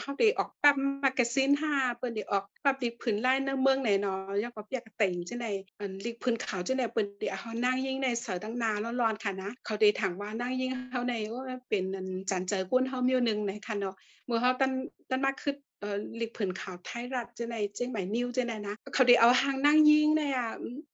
[0.00, 11.38] เฮาได้ออกปั๊บแมกาซีน5เปิ้นได้ออกปั๊บลิกผืนลายในเมืองไหนเนาะยอกก็เปียกเต็งจังได๋อันลิกผืนขาวจังได๋เปิ้นได้เอาเฮานางยิ่งในเสอตั้งนานร้อนๆค่ะนะเขาได้ถามว่านางยิ่งเฮาในโอ้
[11.68, 13.94] เป็นอันจันเจอกวนเฮามีอยู่หนึงในค่ะเนาะ
[14.26, 14.70] เมื่อเขาตัน
[15.10, 20.48] ตันมาคือ เอ่อลิกผืนขาวไทยรัฐจังได๋เจียงใหม่นิวจังได๋นะเขาได้เอาหางนางยิงเนี่ยอะ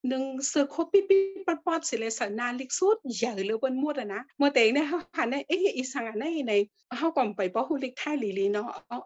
[0.07, 1.17] หนึ่งเสือโคปิปิ
[1.65, 6.53] ปอดๆสิเลยสนาลิกสุดใหญ่เลยเปิ้นหมดอะนะเมื่อแต่งเนี่ยเฮาหันได้เอ๊ะอีสังอันไหนใน
[6.97, 8.97] เฮาก็ไปบ่ฮู้ลิกไทยอีลีเนาะเอา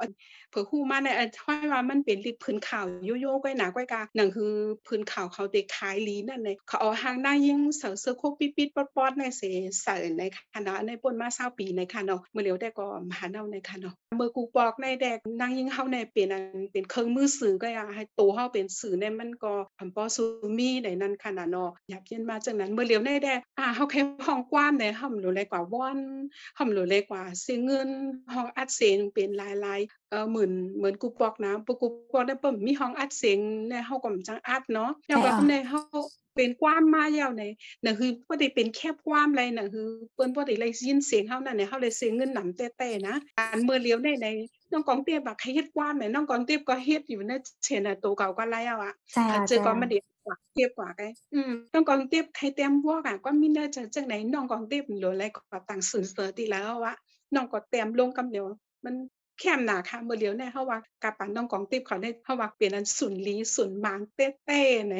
[0.49, 4.51] เผื่อฮู้มาในอันค่อยว่ามันเป็นหลิกผืนขาวโยโย่ก้อยหนาก้อยกาหนั่นคือ
[4.87, 9.49] ผืนขาวเขาได้ขายลีนั่นเลยเขาเอาหางนางยิงเสือเสือโคปิๆปอดๆเนี่ยสิ
[9.81, 13.75] ใส่ในค่ะเนาะอันนี้เปิ้าปีในค่ะเมื้อเหลียวแต่ก็มาหาเนาในค่ะ
[14.17, 20.23] เมื่อกูบอกในแดกนางยิงเฮาในเป็นอันเป็นเครื่องมือสื่อก็อยากให้โตเฮาเป็นสื่อในมันก็อำปอซู
[20.57, 25.99] มีในนั้นขนาดเนาะอยากเย็นมาจังนั้นเมื่อเลียวในแดกอ่าเฮาแค่ห้องกว้างในห้องหลูเลยกว่าวอน
[26.57, 27.89] ห้องหลูเลยกว่าเสียเงิน
[28.33, 35.81] ห้องอัดเสียงเป็นหลาย เอ่อเหมือนเหมือนกูปอกนะปกูปอกได้เปิ้นมีห้องอัดเสียงในเฮาก็จังอัดเนาะแล้วก็ในเฮา
[36.35, 37.43] เป็นความมายาวใน
[37.83, 44.27] นั่นคือบ่ได้เป็นแค่ความไรนั่นคือเปิ้นบ่ได้เลยยินเสียงเฮานั่นเนี่ยเฮาเลยเสียเงินนํแต่ๆนะการเมื่อเลียวในใน
[44.71, 47.31] น้องกองเตียบบักให้เฮ็ดความแม่น้องกองเตียบก็เฮ็ดอยู่ใน
[47.63, 48.93] เช่นน่ะตัวเก่าก็ไล่เอาอะ
[49.47, 51.01] เจอก็มาเดีกว่าเทียบกว่าไก
[51.33, 56.93] อืมน้องกองเตียบใครเต็มพวกอะก็มีได้จะจังไหนน้องกองเตียบหรืออะไรก็ตั้งสื่อเสือติแล้วว่า
[57.35, 58.45] น้องก็เต็มลงกำเดียว
[58.85, 58.95] มัน
[59.41, 64.95] แคมหนาค่ะเมื่อเลียวเนี่ยเฮาว่ากะปันน้องกองติบเขาได้เฮาว่าเปลี่ยนอันสุนลีสุนมางเต้ๆไหน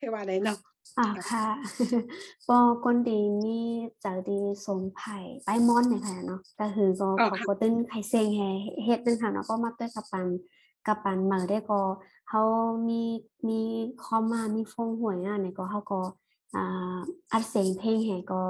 [0.00, 0.58] คือว่าได้เนาะ
[0.98, 1.46] อ่าค่ะ
[2.48, 3.68] ปอคนดีนี่
[4.04, 8.40] จะดีสมไผ่ไปมอนเนี่ยค่ะเนาะก็คือก็เขาก็ตึ้นไข่เซงแฮ
[8.84, 10.26] เฮ็ดนึงค่ะเนาะก็มาด้วยกับปัน
[10.86, 11.80] กับปันมาได้ก็
[12.28, 12.42] เขา
[12.88, 13.02] มี
[13.48, 13.60] มี
[14.04, 16.00] คอมมามีฟงหวยอะเนี่ยก็เขาก็
[16.54, 16.98] อ่า
[17.32, 18.42] อัดเสียงเพลงแฮก็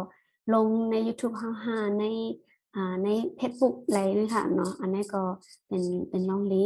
[0.55, 2.05] ลงใน YouTube เฮาหาใน
[3.05, 5.23] ในเฟซบุ๊กอะไรนี่ค่ะเนาะอันนี้ก็
[5.69, 6.63] เป็นเป็นน้องลี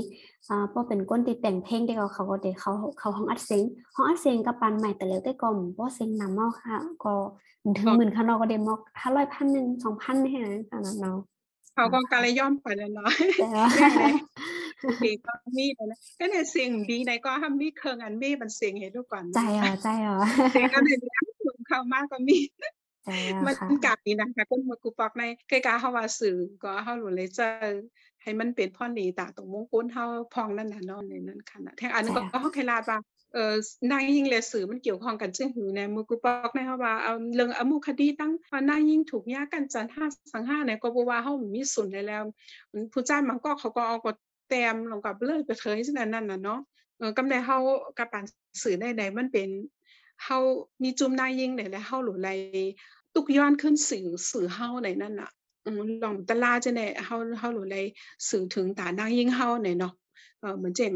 [0.49, 3.63] อ่าพอเป็นก้นติดแต่งเพลงที่เขาเขาก็เด็กเขาเขาห้องอัดเสียง
[3.95, 7.15] ห้องอัดเสียงกับปันใหม่แต่แล้วแต่ก็เพราะเสียงนำมากค่ะ ก็
[7.77, 11.19] ถึงหมื่นข้างนอกก็เดมอกห้าร้อยพันหนึ่งสองพันนี่ค่ะขนาดเนาะ
[11.75, 13.11] เขาก็การย่อมไปแล้วเนาะ
[15.05, 20.19] ดีก็มีนะก็เนี่ยเสียงดีในก็ทำมีเครื่องอันมีมันเสียงเห็นทุกก่อนใจอะใจอะ
[20.53, 20.97] เสียงอันนี้
[21.69, 22.37] เข้ามากก็มี
[23.47, 27.47] มันกาดีนะคะคนมากูปอกในใกล้ๆเฮาว่าสื่อก็เฮาหลุเลยจะ
[28.23, 32.99] ให้มันเป็นพ่อดีตาตรงมงคลเฮาพองนั่นน่ะเนาะในนั้นค่ะแทงอันนั้นก็เฮาเคยลาดว่า
[33.35, 33.55] เอ่อ
[33.91, 42.23] นายยิ่งและสื่อมันเกี่ยวข้องกันจึงหือในมือกูปอกในเฮาว่าเอาเรื่องอมุคดีตั้งว่านายยิ่งถูกยากันจัน5สัง5ในก็บ่ว่าเฮามีสุนได้แล้ว
[42.93, 44.13] ผู้จ้ามันก็เขาก็เอาก็
[44.49, 46.61] แต้มลงกับเลยไปเทยจังนั้นน่ะเนาะ
[46.99, 47.57] เออกำไดเฮา
[47.99, 48.25] กับปาน
[48.63, 49.49] สื่อได้ใดมันเป็น
[50.25, 50.39] เฮา
[50.83, 52.29] มีจุ่มนายยิงได้แล้วเฮาหลุไล
[53.15, 55.31] ตุกย้อนขึ้นสื่อสื่อเฮาในนั่นน่ะ
[55.65, 57.77] อืมลองตลาจะในเฮาเฮาหรือไร
[58.29, 59.95] สื่อถึงตานางยิงเฮาในเนาะ
[60.41, 60.93] เออเหมือนเจง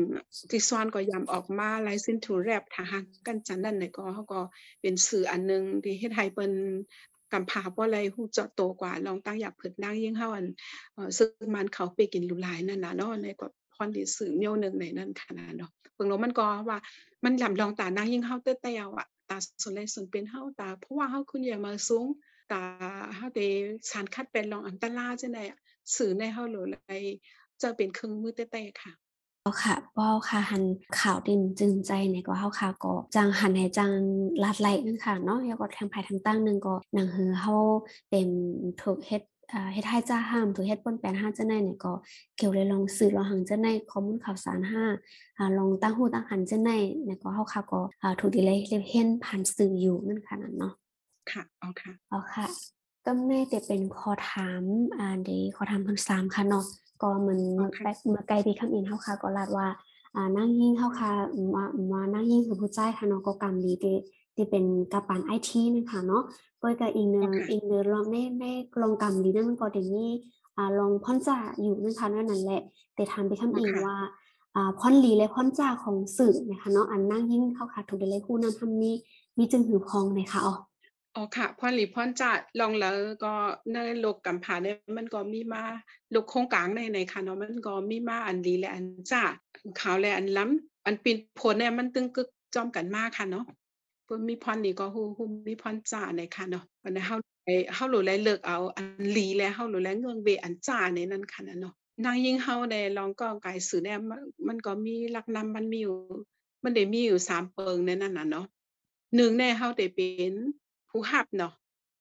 [0.50, 4.40] ที่ซ้อนก็ยำออกมาไลซินทูแรปทหารกันจันนั่นในก็เขาก็
[4.80, 6.52] เป็นสื่ออันนึงที่เฮ็ดให้เปิ้น
[7.32, 10.46] กำพาบ่อะไรฮู้เจาะโตกว่าลองตั้งอยากเผิดนางยิ่งเฮาอัน
[10.94, 16.78] เออซึ่งมันเขาไปกินลุหลายนั่นน่ะเนาะในก็พรที่สื่อเมียวนึงในนั้นขนาดเนาะเบิ่งแล้วมันก็ว่า
[17.24, 22.06] มันลำลองตานางยิ่งเฮาเต้ๆอะ ตาส่วนเลยสนเป็นเฮาตาเพราะว่าเฮาคุณอย่ามาสูง
[22.52, 22.62] ตา
[23.16, 23.48] เฮาได้
[23.90, 25.44] สารคัดเป็นรองอันตรายจังได๋
[25.96, 26.76] สื่อในเฮาโลไล
[27.62, 28.92] จะเป็นเครื่องมือแต้ๆค่ะ
[29.42, 30.64] เอ๋อค่ะบ่ค่ะหัน
[31.00, 33.92] ข่าวดินจึงใจในก็เฮาค่ะก็จังหันให้จัง
[34.42, 37.54] ลาดไหลนึงค่ะเนาะแล้วก็ทงภายทางตั้งนึงก็หนังหือเฮา
[38.10, 38.28] เป็น
[38.80, 39.33] ถูกเฮ็ดอ่า
[39.72, 41.92] เฮ็ดให้จ้าห้ามถูกเฮ็ดป้นแปลนห้าจังได๋เนี่ยก็
[42.36, 44.84] เกี่ยวเลยลองสื่อลองหังจังได๋ข้อมูลข่าวสารห้า
[45.38, 48.58] อ่าลองตั้งหูตั้งหันจังได๋เนี่ยก็เฮาค่ะก็อ่าถูกดีเลย
[48.90, 50.72] เห็นผ่านสื่ออยู่นั่นค่ะนั่นเนาะ
[51.30, 52.46] ค่ะอ๋อค่ะอ๋อค่ะ
[53.04, 54.62] ก็ไม่แต่เป็นขอถาม
[54.98, 56.64] อ่าเดี๋ยวขอถามคนสามค่ะเนาะ
[57.02, 59.66] ก็เหมือนเมื่อไกลปีคำอินเฮาค่ะ ก็ลาดว่า
[60.14, 61.12] อ่านั่งยิ่งเฮาค่ะ
[61.54, 63.96] มามานั่งยิ่งคือผู้ใจค่ะเนาะก็กรรมดีที่
[64.34, 66.22] ที่เป็นกัปตันไอทีนึงค่ะเนาะ
[66.62, 68.44] ก็ก็อีกนึงอีกนึงลองในใน
[68.80, 70.10] ลองกรรมดีนั่นมันก็เดี๋ยวนี้
[70.56, 72.62] อ่าลองพ่อนจ่าอยู่นั่นค่ะนั่นนั่นแหละ
[72.94, 73.96] แต่ถามไปคำอินว่า
[74.56, 78.94] อ่าพ่อนลีและพ่อนจ่าของสื่อนะคะเนาะอันนั่งยิ่งเข้าค่ะถูกได้คู่นั้นทำนี้
[79.38, 80.54] มีจึงหือพองเลยค่ะอ๋อ
[81.14, 82.94] อ๋อค่ะพรหลีพรจะลองแล้ว
[83.24, 83.32] ก็
[83.72, 85.62] ในโลกกำผาเนี่ยมันก็มีมา
[86.10, 89.22] โลกโครงกลางในในค่ะเนาะมันก็มีมาอันดีและอันจ้า
[89.80, 93.44] ขาวและอันล้ำอันปีนผลเนี่ยมันตึงกึกจอมกันมากค่ะเนาะ
[94.04, 98.86] เพิ่นมีพรนี่ก็ฮู้ฮู้มีพรจ้าในค่ะเนาะอันนี้เฮาไปเฮาหลุไลเลิกเอาอัน
[99.16, 103.98] ลีและเฮาหลุไลเงืองเวอันจ้าในนั้นค่ะเนาะนางยิ่งเฮาได้ลองก็กายสื่อเนี่ย
[104.48, 105.96] มันก็มีหลักนำมันมีอยู่
[106.62, 108.46] มันได้มีอยู่3เปิงในนั้นน่ะเนาะ
[109.16, 110.32] หนึ่งในเฮาได้เป็น
[110.90, 111.52] ผู้หับเนาะ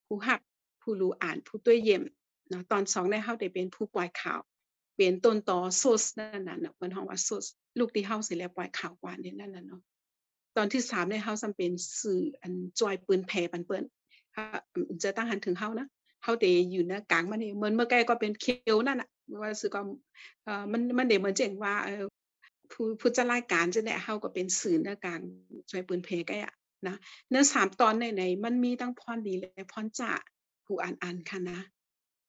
[0.08, 0.40] ผู้หับ
[0.82, 2.02] ผู้รู้อ่านผู้ตัวเยี่ยม
[2.50, 4.40] เนาะตอนสองในเฮาได้เป็นผู้ปล่อยข่าว
[4.96, 7.46] เป็นต้นต่อโซสนั่นน่ะเนาะเพิ่นฮ้องว่าโซส
[7.80, 9.82] ลูกที่เฮาสิแล้วปล่อยข่าวกว่านี่นั่นน่ะเนาะ
[10.58, 13.84] ตอนที่สามในเฮาจำเป็นสื่ออันจอยปืนแผ่ปันเปิ้น
[14.34, 14.44] ถ้า
[15.04, 15.88] จะตั้งหันถึงเฮานะ
[16.24, 19.10] เฮาได้อยู่นะกลางมันนี่เหมือนเมื่อไกลก็เป็นเคียวนั่นน่ะ
[19.42, 19.82] ว่าสื่อก็
[20.44, 22.04] เอ่อมันมันได้เหมือนเจ๋งว่าเออ
[22.72, 25.20] ผู้ผู้จัดรายการจังได๋เฮาก็เป็นสื่อนะกลาง
[25.70, 26.54] จอยปืนแผ่ไกอะ
[26.88, 26.96] นะ
[27.30, 30.12] เนื้อสามตอนไหนๆมันมีทั้งพรดีและพรจ่า
[30.66, 31.60] ผู้อ่านอ่านค่ะนะ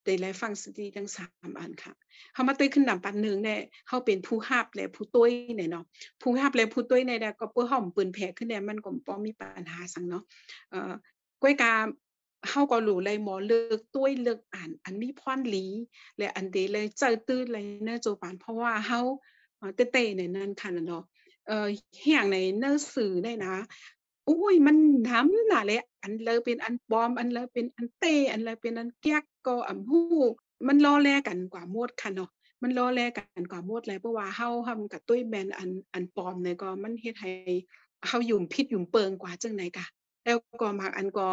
[0.04, 1.92] ได้และฟังสติทั้งสามอันค่ะ
[2.32, 5.84] เขามาตุ้ยขึ้นนำปันหนึ่งเนี่ยเขาเป็นผู้ฮับและผู้ตุ้ยเนี่ยเนาะ
[6.22, 10.24] ผู้ฮับและผู้ตุ้ยในแดก็เพื่อห่อมปืนแผลขึ้นเนี่ยมันก็ป้อมีปัญหาสังเนาะ
[10.70, 10.92] เอ่อ
[11.42, 11.72] ก้อยกา
[12.48, 15.64] เฮาก็รู้เลยหมอเลิกตุ้ยเลิกอ่าน อันมีพรหลี
[16.18, 19.00] และอันเดเลยเจอตื้อเลยเนื้อโจปานเพราะว่าเฮา
[19.76, 21.04] เต้ๆในนั้นค่ะเนาะ
[21.46, 21.66] เอ่อ
[22.00, 23.54] เฮียงในเนื้อสื่อได้นะ
[24.28, 24.76] อุ้ยมัน
[25.08, 30.04] น้ำน่ะเลยอันเลยเป็นอันปลอม อันเลยเป็นอันเต้อันเลยเป็นอันแก๊กก็อำฮู้
[30.68, 32.30] มันล้อแลกันกว่าหมดค่ะเนาะ
[32.62, 37.30] มันล้อแลกันก็หมดแล้วเพราะว่าเฮาทำกับตุ้ยแมนอันอันปลอมเนี่ยก็มันเฮ็ดให้
[38.08, 39.86] เฮายุ่มพิษยุ่มเปิงกว่าจังไดกะ
[40.24, 41.26] แล้วก็บางอันก็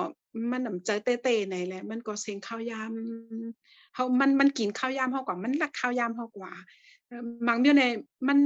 [0.51, 2.91] มันน้ำใจเต้ๆในแหละมันก็เซ็งข้าวยาม
[3.95, 6.51] เฮามันมันกินข้าวยามเฮากว่ามันรักข้าวยามเฮากว่า
[7.47, 7.91] บางเดี๋ยวนี้
[8.27, 8.37] มัน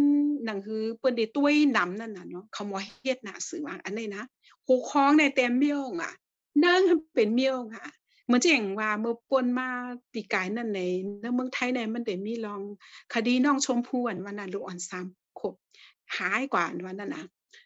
[0.45, 4.23] หนังฮือเปิ้นได้ตุ้ยนำนั่นน่ะเนาะเขาบ่เฮ็ดน่ะสื่อว่าอันนี้นะ
[4.65, 6.13] คูครองในแต่เมียวอะ
[6.63, 6.79] นาง
[7.13, 7.85] เป็นเมียวอะ
[8.25, 9.67] เหมือนจังว่าเมื่อป่นมา
[10.13, 10.81] ปีกายนั่นใน
[11.21, 12.61] ในเมืองไทยเนี่ยมันได้มีลอง
[13.13, 15.53] คดีน้องชมพู่อันว่านั้นลูกอ่อน3ขวบ
[16.17, 17.23] หายกว่าอันว่านั้นน่ะ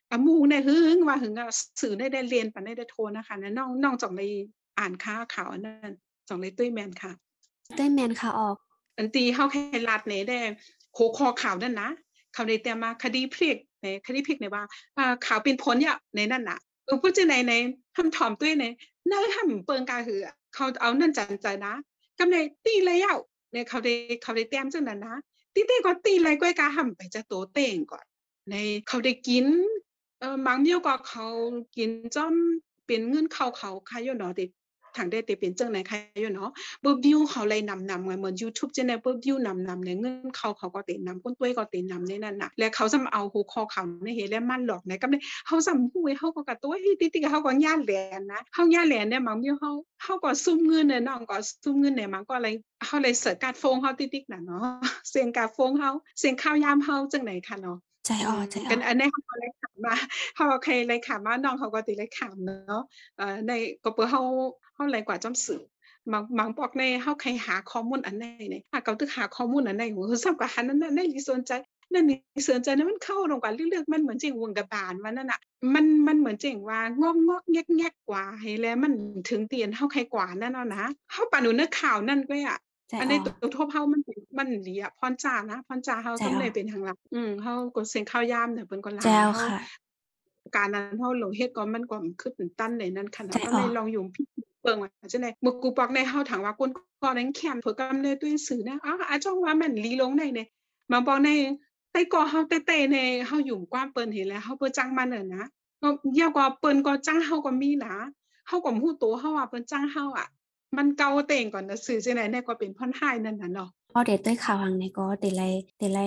[0.10, 1.48] อะหมู่เนี่ยหึงว่าหึงอะ
[1.82, 4.28] สื่อได้ได้เรียนปานได้ได้โทรนะคะนะน้องน้องจ่องได้
[4.80, 5.94] อ่านข่าวข่าวอันนั้น
[6.28, 7.12] จ่องได้ตุ้ยแม่นค่ะ
[7.78, 8.58] ตุ้ยแม่นค่ะออก
[8.98, 10.40] อันตีเฮาแค่รัดนี่ได้
[11.00, 11.90] หัวข้อข่าวนั่นนะ
[12.34, 14.64] เขาได้แต่มาคดีพลิกในคดีพลิกเนี่ยว่า
[15.26, 17.54] ข่าวเป็นผลเนี่ยในนั่นน่ะเออพูดจังไหนใน
[17.96, 18.66] ทำถ่อมตุ้ยใน
[19.10, 21.74] น่าทำเปิงกาหือเขาเอานั่นจันใจนะ
[22.18, 23.16] กำในตีแล้ว
[23.52, 25.16] เนี่ยเขาได้เขาได้แต้มจังนั้นนะ
[25.54, 28.06] ตีเต้ก็ตีเลยก้อยกาหำไปจะโตเต้งก่อน
[28.50, 28.56] ใน
[28.88, 29.46] เขาได้กิน
[30.20, 31.26] เอ่อบางเมียวก็เขา
[31.78, 32.36] กินจอม
[32.86, 36.50] เป็นเงินเขาเขาค่ะอยู่เนาะติทางได้ติเป็นจังไหนค่ะอยู่เนาะ
[36.82, 45.16] เบิ่วิวเขาเลยนำนำไงเหมือนยูทูบเจังได๋เบิ่วิวนำนำในเงินเขาเขาก็เตินำคนต้วยก็เตินำในนั้นน่ะและเขาจะมาเอาหัวข้อข่าในเฮแล้วมันหลอกในกำใน
[45.48, 49.72] เฮาซ้ำฮู้เฮาก็กะตัวเฮ้ยติๆเฮาก็ย่าแหลนนะเฮาย่าแหลนเนี่ยบางมียวเฮา
[50.04, 52.54] เฮาก็ซุมเงินเนี่ยน้องก็ซุมเงินเนี่ยมันก็เลย
[52.86, 54.66] เฮาเลยเสิร์ชการ์โฟงเฮาติ๊กๆน่ะเนาะ
[55.10, 57.78] เสียงการ์โฟงเฮาเสียงข่าวยามเฮาจังได๋ค่ะเนาะ
[58.10, 59.96] ใจอ่อใจอ่กัอนอันนี้เขาก็เลยถามว่า
[60.36, 62.82] เขาก็เคยเลยถามว่าน้องเขาก็ติเลยถามเนาะ
[63.18, 63.52] เอ่อใน
[63.84, 64.22] ก็เปิ้นเฮา
[64.76, 65.62] เฮาเลยกว่าจ้ำสื่อ
[66.12, 71.52] บางบางบอกในเฮาเคยหาข้อมูลอันใดนี่หากเขาตึกหาข้อมูลอันใดโอ้โฮซ้ำกับหันนั้นน่ะในลิสนใจ
[71.94, 72.18] นั่นนี่
[72.50, 75.40] สนใจนั้นมันเข้าลงกว่าเรื่องๆมันเหมือนจังวงกะบาลว่านั่นน่ะ
[75.74, 77.04] มันมันเหมือนจังว่าง
[77.36, 78.94] อกๆแงกๆกว่าให้แล้วมัน
[79.30, 89.60] ถึงเตียนเฮาใครกว่านั่นเนาะนะเฮาปานหนูนึกข่าวนั่นก็อะ ใจอันอ่นี้อตัวทบเฮามันเป็น มันอีหลีอะ พรจ้านะ พรจ้าเฮาใจก็อ่อเลยเป็นทางลัด อืมเฮาก็เสียงข่าวยามเนี่ยเพิ่นก็หลาแจ้ยวเฮา ค่ะ
[90.56, 94.22] การนั้นเฮาลงเฮ็ดก็มันก็คือเป็นตันในนั้นค่ะใจก็อ่เลอยลองอยู่พิ
[94.64, 96.70] เบิ่งว่าจังได๋มื้อกูปอกในเฮาถามว่า ก้น
[97.02, 100.48] ก็แรงแค้นเพิ่นก็ในตุ้ยสื่อนะ อ้าว อาจ้องว่ามันลีลงในเนี่ย
[100.92, 101.30] มาบอกใน
[101.92, 102.98] ไต้ก็เฮาเต้ๆใน
[103.28, 105.44] เฮาอยู่กว่าเปิ้นเห็นแล้วเฮาบ่จังมันน่ะนะ
[105.82, 105.88] ก็
[106.20, 107.94] ยาวกว่าเปิ้นก็จังเฮาก็มีนะ
[108.48, 110.28] เฮาก็บ่ฮู้ตัวเฮาว่าเปิ้นจังเฮาอะ
[110.78, 115.42] มันเก่าเต่งก่อนน่ะสื่อจังได๋เนี่ยก็เป็นพ่อนท้ายนั่นน่ะเนาะพอเดตุ้ยข่าวหังในก็ติไล
[115.80, 116.00] ติไล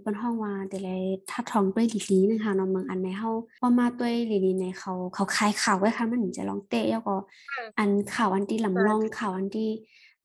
[0.00, 0.90] เปิ้นฮ้องว่าติไล
[1.30, 3.30] ทัดทองตุ้ยหลีๆนึงค่ะเนาะเมืองอันในเฮา
[3.60, 7.16] พอมาตุ้ยหลีๆในเขาเขาคายข่าวไว้ค่ะมันถึงจะลองเตะแล้วก็
[7.48, 9.68] เอออันข่าวอันที่ใช่ลำลองข่าวอันที่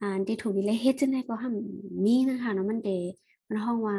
[0.01, 1.53] อ่าอันที่ถูกดิเลยเฮ็ดจังได๋ก็หั้น
[2.05, 2.89] มีนะคะเนาะมันเด
[3.47, 3.97] มันฮ้องว่า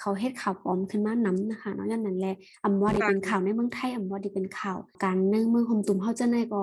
[0.00, 2.34] เขาเฮ็ดข่าวปลอมขึ้นมานำนะคะเนาะย้อนนั้นแหละ
[2.64, 6.62] อำว่าได้ค่ะเป็นข่าวในเมืองไทยอำว่าได้เป็นข่าวการเมืองเมืองห่มตุ่มเฮาจังได๋ก็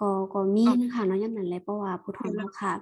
[0.00, 2.72] ก็ก็มีอ้อนะคะเนาะย้อนนั้นแหละเพราะว่าผู้ทนค่ะเฮาค่ะ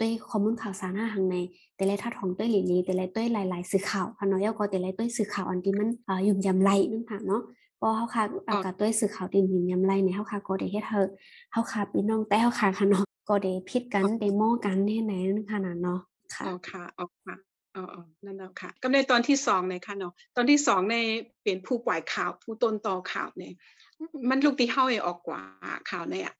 [0.00, 1.36] ด้วยข้อมูลข่าวสารหาหังใน
[1.76, 7.42] แต่ละทัดของตุ้ยหลีๆแต่ละตุ้ยหลาย ๆ สื่อข่าวค่ะเนาะแล้วก็แต่ละตุ้ยสื่อข่าวอันที่มันอ่ายุ่มยำไรนั่นค่ะเนาะ
[7.78, 11.00] เพราะเฮาค่ะอ้อ่าอกับตุ้ยสื่อข่าวที่ยุ่มยำไรเนี่ยเฮาค่ะก็ได้เฮ็ดให้
[11.52, 16.00] เฮาค่ะพี่น้องแต่เฮาค่ะค่ะเนาะก็ได้ผิดกัอ้นอได้มอกันแน่ไหนนั่นค่ะน่ะเนาะ
[16.44, 17.34] อ๋ค่ะอค่ะอ๋อค่ะ
[17.74, 20.96] อ๋อๆนั่นแหละค่ะก็ในตอนที่2เนี่ยค่ะเนาะตอนที่2ใน
[21.44, 23.52] เป็นผู้ปล่อยข่าวผู้ต้นตอข่าวเนี่ย
[24.28, 25.40] มันลูกที่เฮาให้ออกกว่า
[25.90, 26.34] ข่าวเนี่ยอะ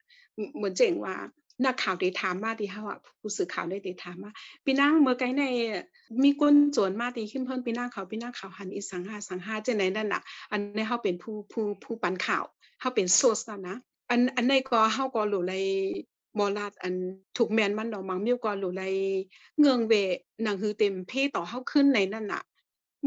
[0.55, 1.17] เหมือนเจังว่า
[1.65, 4.31] นักข่าวได้ถามมาที่เฮาอะผู้สื่อข่าวได้ได้ถามมา
[4.65, 5.43] พี่นางเมื่อไกใน
[6.25, 12.45] มีคนโจรมาที่ขึ้นเพิ่นพี่นางเขาพี่นางข่าวหันอีสังหาสังหาเจังได๋นั่นน่ะ อันนี้เฮาเป็นผู้ผู้ผู้ปันข่าว
[12.81, 13.77] เฮาเป็น source นั่นะ
[14.11, 15.65] อันอันในก็เฮาก็รู้เลย
[16.39, 16.95] บ่ลาดอัน
[17.37, 18.95] ถูกแมนมันดอกบางมิวก็รู้เลย
[19.59, 19.93] เงืองเว
[20.43, 22.43] หนังหือเต็มเพต่อเฮาขึ้นในนั่นน่ะ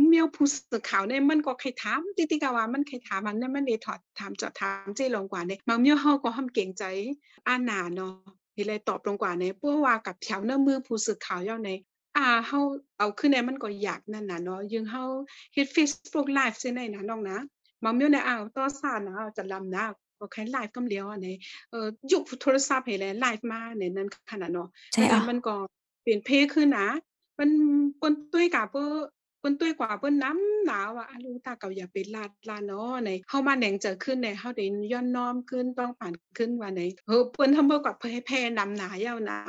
[0.08, 6.84] เมียวผู้สื่อข่าวเนี่ยมันก็ใครถามติติกะว่ามันใครถามมันเนี่ยมันได้ถอดถามเจาะถามเจลงกว่าเนี่ยบางเมียวเฮาก็ห้ำเกรงใจ
[7.47, 8.13] อ่านหน้าเนาะ
[8.53, 11.69] เฮ็ดเลยตอบลงกว่าเนี่ยเพราะว่ากับแถวเนื้อมือผู้สื่อข่าวเย้าใน
[12.17, 12.60] อ่าเฮา
[12.97, 15.03] เอาขึ้นเนี่ยมันก็ยากนั่นน่ะเนาะยึงเฮา
[15.53, 17.38] เฮ็ด Facebook Live จังได๋นะน้องนะ
[17.84, 19.86] บางเมียวเนี่ยอ้าวต่อซ่านะจะลำนะ
[20.19, 21.36] ก็แค่ไลฟ์กำเลียวอันนี้
[21.71, 25.55] เอ่อยุคโทรศัพท์ให้แลไลฟ์มาเนี่ยนั่นขนาดเนาะใช่อันอ๋นี้อมันก็
[26.01, 26.89] เปลี่ยนเพขึ้นนะ
[27.39, 27.49] มัน
[27.97, 39.39] เปิ้นตุ้ยกะเปิ้นเปิ้นตุ้ยกว่าเปิ้นนำหนาว่าอะลูกตาเก่าอย่าไปลาดลาเนาะในเฮามาแหน่งเจอขึ้นในเฮาได้ย่อนน้อมขึ้นต้องผ่านขึ้นว่าในเออเปิ้นทำบ่กับเผยแพร่นำหน้าเย้านะ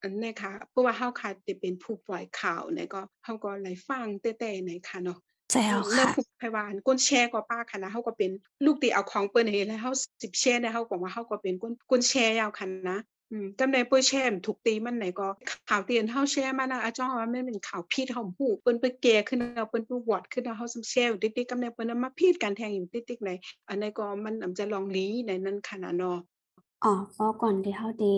[0.00, 5.18] อันนี้ค่ะเพราะว่าเฮาค่ะได้เป็นผู้ปล่อยข่าวเนี่ยก็เฮาก็เลยฟังแต่ๆในค่ะเนาะ
[5.50, 8.30] ใช่อือ๋อมแล้วค่ะผู้ไผว่าอั่นคนแชร์ก็ป้าค่ะนะเฮาก็เป็น
[8.64, 9.90] ลูกที่เอาของเปิ้นให้แล้วเฮา
[10.22, 13.13] สิแชร์เนี่ยเฮาก็ว่าเฮาก็เป็นคนคนแชร์ยาวคันนะอืม
[13.58, 15.28] จำได้เปิ้นแชร์ถูกตีมันไหนก็
[15.68, 23.30] ข่าวที่อันเฮาแชร์มานะอาจ้อว่ามันเป็นข่าวผิดเฮาบ่ฮู้เปิ้นไปแก้ขึ้นแล้วเปิ้นไปวอร์ดขึ้นแล้วเฮาซัมแชร์อยู่ติ๊กๆกำาได้เปิ้นเอามาผิดกันแทงอยู่ติ๊กๆใน
[23.68, 26.18] อันนั้นก็มันอำจะลองหลีในนั้นค่ะนะเนาะ
[26.84, 28.12] อ๋อเพราะก่อนที่เฮาสิ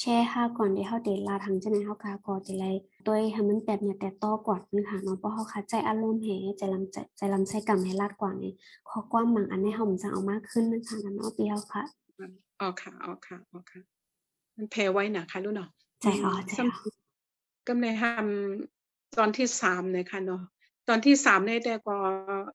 [0.00, 2.64] แช่ค่ะก่อนที่เฮาติลาทางจังได๋เฮาก็ก็จะไล
[3.06, 8.52] ต้วยให้มันแตบเนี่ยแตบต่อกว่านึงค่ะเนาะเพราะเฮาคัดใจอารมณ์แหใจลำใจใจลำไส้กำให้ลาดกว่านี่
[8.88, 11.82] ข้อความบางอันให้เฮามันจะเอามากขึ้นนึงค่ะเนาะปีเฮาค่ะ
[12.60, 14.01] อ๋อค่ะอ๋อค่ะอ๋อค่ะ
[14.56, 15.68] มันแพ้ไว้น่ะค่ะลูกเนาะ
[16.00, 16.68] ใจอ๋อใจอ๋อ
[17.66, 20.42] กำในทำตอนที่3เนี่ยค่ะเนาะ
[20.88, 21.98] ตอนที่3เนี่ยแต่ก็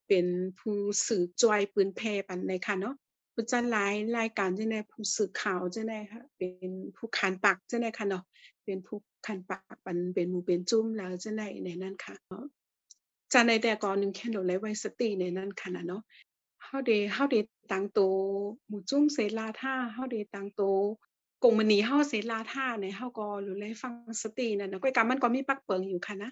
[0.08, 0.26] เป็น
[0.60, 0.76] ผู้
[1.08, 2.96] สื่อจอยปืนแพปันในค่ะเนาะ
[3.34, 8.24] ผู้จัดรายรายการจังได๋ผู้สื่อข่าวจังได๋ค่ะเป็นผู้ขานปากจังได๋ค่ะเนาะ
[8.66, 12.44] เป็นผู้ขานปากปันเป็นหมู่เป็นจุ้มแล้วจังได๋ในนั้นค่ะเนาะ
[13.34, 16.02] จังได๋แต่ก่อนนึงแค่โดไลไว้สติในนั้นค่ะน่ะเนาะ
[16.64, 17.40] เฮาได้เฮาได้
[17.72, 18.00] ตั้งโต
[18.68, 20.62] หมู่จุ้มเสลาท่าเฮาได้ตั้งโต
[21.43, 26.32] กงมณีเฮาเสลาท่าเนี่ยเฮาก็รู้ไลฟังสตินั่นน่ะก้อยกรรมมันก็มีปักเปิงอยู่ค่ะนะ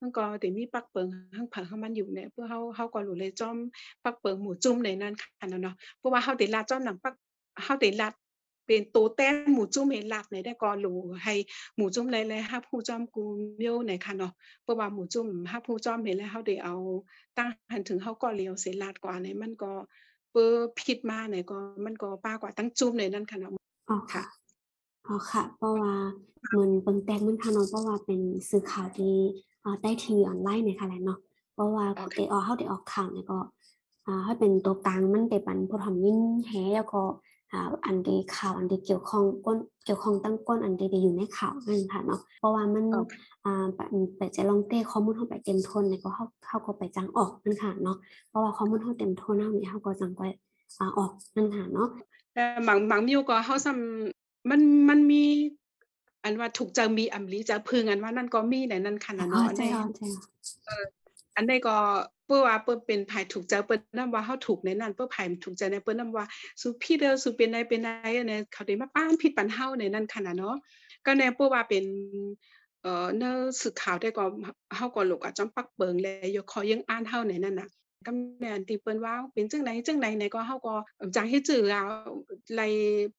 [0.00, 3.56] มันก็ได้มีปักเปิงทั้งเผาของมันอยู่เนี่ยเพื่อเฮาเฮาก็รู้เลยจ้อม
[4.04, 7.14] ปักเปิงหมู่จุ้มในนั้นค่ะเนาะเนาะเพราะว่าเฮาได้ลาดจ้อมหนังปัก
[7.64, 8.12] เฮาได้ลาด
[8.66, 11.34] เป็นโตแต้นหมู่จุ้มให้ลาดในได้ก็รู้ให้
[11.76, 13.24] หมู่จุ้มหลายๆรับรู้จ้อมกู
[13.58, 14.32] เมียวในค่ะเนาะ
[14.62, 16.74] เพราะว่าหมู่จุ้มรับรู้จ้อมเห็นแล้วเฮาได้เอา
[17.36, 19.72] ตั้งหันถึงเฮาก็เลียวเสลาดกว่าในมันก็
[20.32, 23.52] เปิ้อผิดมาในก็มันก็ป้ากว่าตั้งจุ้มในนั้นค่ะเนาะ
[23.88, 24.39] อ๋อค่ะ
[25.06, 25.92] อ๋อค่ะ เพราะว่า
[26.48, 29.14] เหมือนเบิ่งแตกมันค่ะเนาะ เพราะว่าเป็นสื่อข่าวที่
[29.64, 31.18] อ่าได้ทีวีออนไลน์เนี่ยค่ะแหละเนาะ
[31.54, 33.38] เพราะว่าโอเคได้ออกเฮาได้ออกข่าวเนี่ยก็
[34.06, 37.02] อ่าให้เป็นตัวกลาง มันได้ปันผู้ทำยินแฮแล้วก็
[37.52, 43.12] อ่า อันที่ข่าวอันที่เกี่ยวข้อง ก้น เกี่ยวข้องตั้งก้น อันที่ได้อยู่ในข่าวนั่นค่ะเนาะ เพราะว่ามันโอเค
[43.44, 43.86] อ่า ปะ
[44.16, 47.96] ไปจะลองเต้ข้อมูลเฮาไปเต็มทนเนี่ยก็เฮาเฮาก็ไปจังออกนั่นค่ะเนาะ
[48.28, 50.22] เพราะว่าข้อมูลเฮาเต็มทนเฮานี่เฮาก็จังไป
[50.78, 51.88] อ่า ออกนั่นค่ะเนาะ
[52.34, 55.24] แต่บางบางมิ้วก็เฮาซ้ำ มัน มันมี
[56.24, 60.22] อันว่าถูกข์ใจมีอำลีจะพึงอันว่านั่นก็มีในนั้นค่ะอ๋น่ะอเนาะอันใจใดอ๋อใจอ๋อ
[60.66, 60.84] เออ
[61.36, 61.76] อันใดก็
[62.26, 66.24] เปิ้นว่าเปิ้นเป็นไผถูกใจเปิ้นนำว่าเฮาถูกในนั้นเปิ้นไผถูกใจในเปิ้นนำว่า
[66.60, 70.56] สุพี่เด้อสุเป็นใดเป็นใดอันนี้เขาได้มาป้านผิดปันเฮาในนั้นค่ะน่ะเนาะ
[71.06, 71.84] ก็แนวเปิ้นว่าเป็น
[72.82, 74.24] เอ่อเนอสื่อข่าวได้ก็
[74.76, 77.68] เฮาก็ลูกอะจำปักเปิงแลอยู่ขอยังอ่านเฮาในนั้นน่ะ
[78.06, 78.10] ก็
[78.40, 80.74] แม่นที่เปิ้นว่าเป็นจังไดจังไดในก็เฮาก็
[81.16, 81.82] จังเฮ็ดจื้อเอา
[82.54, 82.60] ไล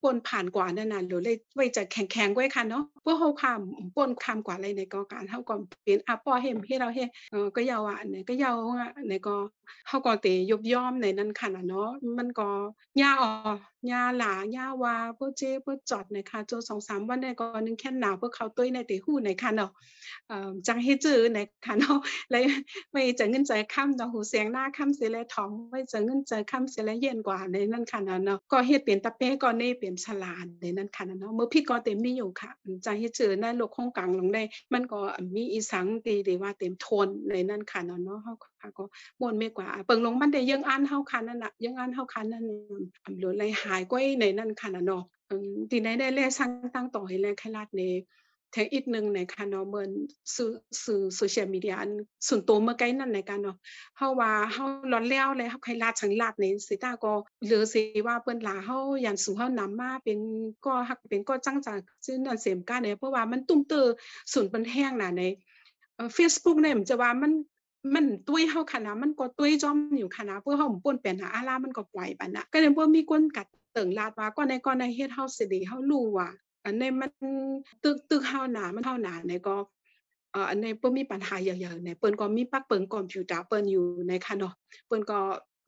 [0.01, 3.61] ป่นผ่านกว่านั่นน่ะหรือเลยไว้จะแข็งๆไว้ค่ะเนาะเพื่อเฮาข้าม
[3.95, 9.35] ป่นข้ามกว่าไรในก็การเฮาก็เป็นอะปอเฮ็มเฮ็ดเราเฮ็ดเออก็ยาวอะเนี่ยก็ยาวอะในก็
[9.87, 12.43] เฮาก็เตยบย่อมในนั้นค่ะน่ะเนาะมันก็
[13.01, 19.71] ยาออ ยาหลายาวาเพื่อเจเพื่อจอดในค่ะโจ2-3วันในก็นึงแค่หนาวเพื่อเขาตุ้ยในเตฮู้ในค่ะเนาะ
[20.67, 21.97] จังเฮจื้อในค่ะเนาะ
[22.31, 22.43] เลย
[22.91, 32.51] ไว้จะเงินใจค่ำเนาะหูเสียงหน้าค่ำเสียแลท้องไว้จะเงินใจค่ำเสียแลเย็นกว่าในนั้นค่ะน่ะเนาะก็เฮ็ดเป็นตะเป้ก็เน่เป็นฉลาดในนั้นค่ะน่ะเนาะเมื้อพี่ก็เต็มมีอยู่ค่ะ
[32.85, 34.99] จังเฮจื้อในโลกของกลางลงได้ มันก็
[35.35, 38.83] มีอีสังที่ที่ว่าเต็มทนในนั้นค่ะเนาะเนาะเฮา ค่ะก็
[39.19, 42.45] ม่วนเมกว่าเปิงลงมันได้ยังอ่านเฮาค่ะนั่นน่ะยังอ่านเฮาค่ะนั่น
[43.03, 45.03] อำโลดไหลหายกว่าในนั้นค่ะน่ะเนาะ
[45.69, 47.83] ทีไหนได้แลสั่งตั้งต่อให้แลไขลาดใน
[48.53, 49.89] แทงอีกหนึ่งในค่ะเนาะเหมือน
[50.35, 50.51] สื่อ
[50.83, 51.91] สื่อ social media อัน
[52.27, 53.57] ส่วนตัวเมื่อไกลนั้นในกันเนาะ
[53.97, 57.13] เฮาว่าเฮาร้อนแล้วแล้วเฮาไขลาดสังลาดในสิตาก็
[57.45, 60.19] เหลือสิว่าเปิ้นลาเฮาย้านสู่เฮานำมาเป็น
[60.65, 63.85] ก็ฮักเป็นก็จังจากซื่อนั่นเสมกาเนี่ยเพราะว่ามันตุ้มเตื้อ
[64.33, 65.21] ศูนเปิ้นแห้งน่ะใน
[65.95, 67.33] เอ่อเฟซบุ๊กเนี่ยมันจะว่ามัน
[67.93, 76.29] มันตุ้ยเฮาค่ะมันก็ตุ้ยจอมอยู่ค่ะเพื่อเฮาป่นแปลนหาอาลามันก็ปล่อยปานน่ะก็เลยบ่มีคนกัดเติ่งลาดว่าก่อนก่อนใดเฮ็ดเฮาสิด้เฮารู้ว่า
[76.65, 77.11] อันใดมัน
[77.83, 79.55] ตึกตึกเฮาหนามันเฮาหนาในก็
[80.31, 84.53] เอ่ออันใดบ่มีปัญหาหยังๆในเปิ้นก็มีปักเปิงคอมพิวเตอร์เปิ้นอยู่ในค่ะเนาะ
[84.87, 85.19] เปิ้นก็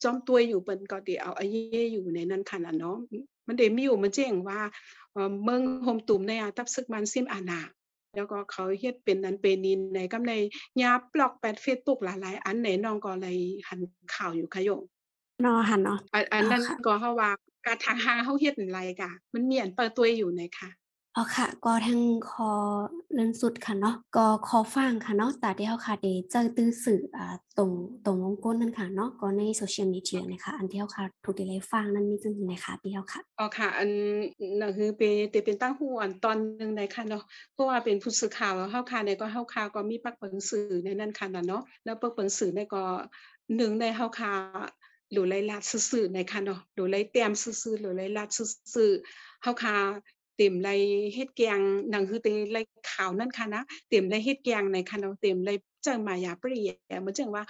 [0.04, 1.56] จอมตุ้ยอยู่เปิ้นก็ได้เอาอะเย
[1.92, 2.98] อยู่ในนั้นค่ะเนาะ
[3.48, 4.60] มันได้มีอยู่มันแจ้งว่า
[5.14, 7.60] เอ่อเมืองโฮมตุ่มในอาตับซึกมันซิมอานา
[8.16, 10.34] แล้วก็เขาเฮ็ดเป็นนั้นเป็นนี้ในกำใน
[10.82, 13.80] ยาบล็อกแปดเฟซบุ๊กหลายๆ อันไหนน้องก็เลยหัน
[14.16, 14.84] ข่าวอยู่ค่ะโยม
[15.42, 17.32] เนาะค่ะเนาะอันอัอ๋นอนั้นค่ะก็เฮาว่า
[17.66, 20.70] การทางหาเฮาเฮ็ดนั่นไรกะมันมีอันเปิดตุ้ยอยู่ในค่ะ
[21.16, 22.00] อ๋อค่ะ ก็ทาง
[22.30, 22.52] ขอ
[23.14, 27.70] เรื่องสุดค่ะเนาะก็ขอฟังค่ะเนาะตาที่เฮาค่ะได้เจอตื้อสื่ออ่าตรง
[28.06, 33.90] ตรงวงกลนั่นค่ะเนาะก็ใน social media เนี่ยค่ะอันที่เฮาค่ะถูกได้ฟังนั้นมีจั่งใดแหน่คะพี่เฮาค่ะอ๋อค่ะ อัน
[34.62, 37.24] นั่นคือเปเตเป็นตั้งฮู้อันตอนหนึ่งในค่ะเนาะ
[37.54, 42.84] เพราะว่าเป็นผู้สื่อข่าวเฮาค่ะในก็เฮาค่ะก็มีปักเปิงสื่อในนั้นค่ะนะเนาะแล้วปักเปิงสื่อในก็
[43.56, 44.34] หนึ่งในเฮาค่ะ
[45.14, 48.30] โดไลลาดซื่อๆในค่ะเนาะโดไลแต้มซื่อๆโดไลลาด
[48.74, 49.76] ซื่อๆเฮาค่ะ
[50.38, 50.70] เต็มไล
[51.14, 51.60] เฮ็ดแกง
[51.92, 52.58] นั่นคือเตไล
[52.92, 55.50] ข่าวนั่นค่ะนะเต็มไลเฮ็ดแกงในค่ะเนาะเต็มไล
[55.86, 56.60] จังมายาปรี
[57.02, 57.44] เหมือนจังว่า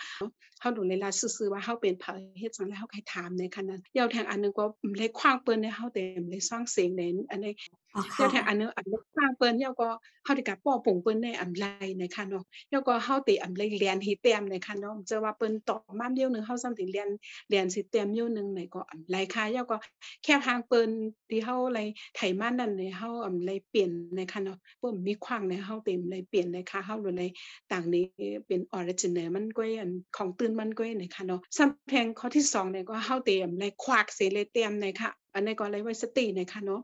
[0.60, 2.06] เฮาดูเลยลาซื่อๆว่าเฮาเป็นไผ
[2.40, 4.64] เฮ็ดจังได๋เฮาใครถามในคันนั้นยาวแทงอันนึงก็
[4.98, 7.52] เลยควางเปิ้นในเฮาเต็มเลยสร้างเสียงในอันนี้
[7.96, 9.90] อ๋อยาวแทงอันนึงอันควางเปิ้นยาวก็
[10.24, 11.66] เฮาได้กับป้อปุ่งเปิ้นในอำไล
[12.00, 17.10] ในคันเนาะยาวก็เฮาติอำไลเรียนฮ็ดแต้มในคันเนาะจะว่าเปิ้นตอบมาเดียวนึงเฮาซ้ํติเรียน
[17.50, 19.78] เรียนสิแต้มเดียวนึงในก็อำไลค่ะยาวก็
[20.24, 20.90] แค่ทางเปิ้น
[21.30, 21.80] ที่เฮาไล
[22.16, 27.24] ไถมานั่นในเฮาอำไลเปลี่ยนในคันเนาะเปิ้นมีควางในเฮาเต็มเลยเปลี่ยนในค่ะเฮาเลยใน
[27.72, 28.04] ต่างนี้
[28.48, 36.82] เป็นออริจินัลมันก็อันของตื่นมันก็ในค่ะเนาะซ้ํแพงข้อที่2เนี่ยก็เฮาเต็มเลยควักเสเลยเต็มในค่ะ อันนี้ก็เลยไว้สติในค่ะเนาะ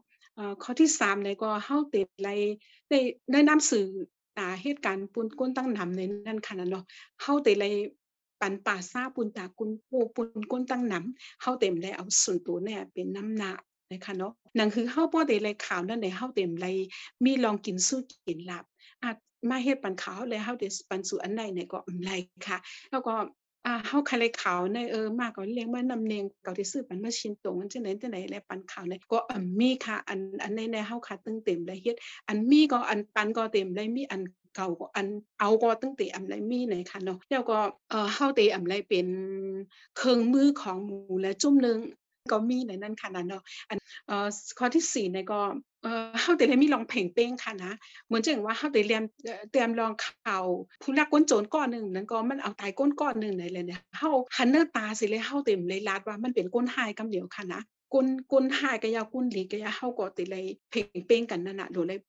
[0.64, 2.30] ข้อที่3เนี่ยก็เฮาเติดใน
[2.90, 2.94] ใน
[3.32, 3.86] ในนำสื่อ
[4.38, 6.84] อ่าเหตุการณ์ปุนก้นตั้งนำในนั้นค่ะนะเนาะ
[7.22, 7.74] เฮาเติเลย
[8.42, 13.60] ปันป่าซาปุนตากุนปูปุนก้นตั้งนำเฮาเต็มเลยเอาส่วนตัวเนี่ยเป็นน้ำหนัก
[13.92, 16.76] นะคะเนาะนั่นคือเฮาบ่ได้เลยข่าวนั่นได้เฮาเต็มเลย
[17.24, 18.66] มีลองกินสู้กินหลับ
[19.50, 22.12] มาเฮ็ดปันขาวเลยเฮาได้ปันสู่อันใดเนี่ยก็อำไล
[22.48, 22.58] ค่ะ
[22.92, 23.14] แล้วก็
[23.66, 31.96] อ่าเฮาคาเลยขาวในเออมากก็เลี้ยงมานำเนงเก่าที่ซื้อปันมาชินตรงจังได๋จังได๋แลปันขาวเนี่ยก็อ่ามีค่ะอันอันในในเฮาค่ะตึงเต็มเลยเฮ็ด
[32.28, 34.22] อันมีก็อันปันก็เต็มเลยมีอัน
[34.56, 35.08] เก่าก็อัน
[35.40, 37.58] เอาก็ตั้งแต่อำไลมีไหนค่ะเนาะแล้วก็
[37.90, 39.08] เอ่อเฮาเตอำไลเป็น
[39.98, 41.80] เครื่องมือของหมู่และจุ่มหนึง
[42.32, 43.78] ก็มีในนั้นค่ะนะเนาะอัน
[44.08, 44.28] เอ่อ
[44.60, 45.40] ข้อที่สี่เนี่ยก็
[45.84, 47.72] เอ่อเฮาเตเลยมีร้องเพลงเป้งค่ะนะ
[48.08, 50.46] เหมือนจังว่าเฮาได้เรียนเอ่เตรียมร้องข่าว
[50.82, 57.62] ผู้ลักก้นโจรก้อนหนึ่งนั้นก็มันเอาตายก้นก้อนหนึ่งไหนเลยเนี่ยเฮาหันเน้อตาสิเลยเฮาเต็มเลยลาดว่ามันเป็นก้นหายกำเดียวค่ะนะ
[57.94, 62.00] ก้นก้นหายก็ยาก้นหลีก็ยาเฮาก็ติเลยเพลงเป้งกันนั่นน่ะโดยเลย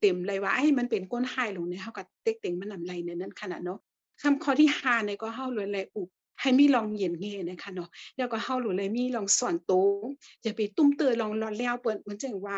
[0.00, 3.78] เต็มเลยว่าไอ้มันเป็นก้นหายลงเนี่ยเฮาก็เต็กเต็งมันนำไรในนั้นขนาดเนาะ
[4.22, 6.08] คำข้อที่5เนี่ยก็เฮาเลยเลยอุบ
[6.40, 9.72] ให้มีลองเย็นเงนะคะเนาะแล้วก็เฮาเลยมีลองสอนโต
[10.42, 12.56] อย่าไปตุ้มเตอลองรอนแล้วเปิ้นเหมือนจังว่า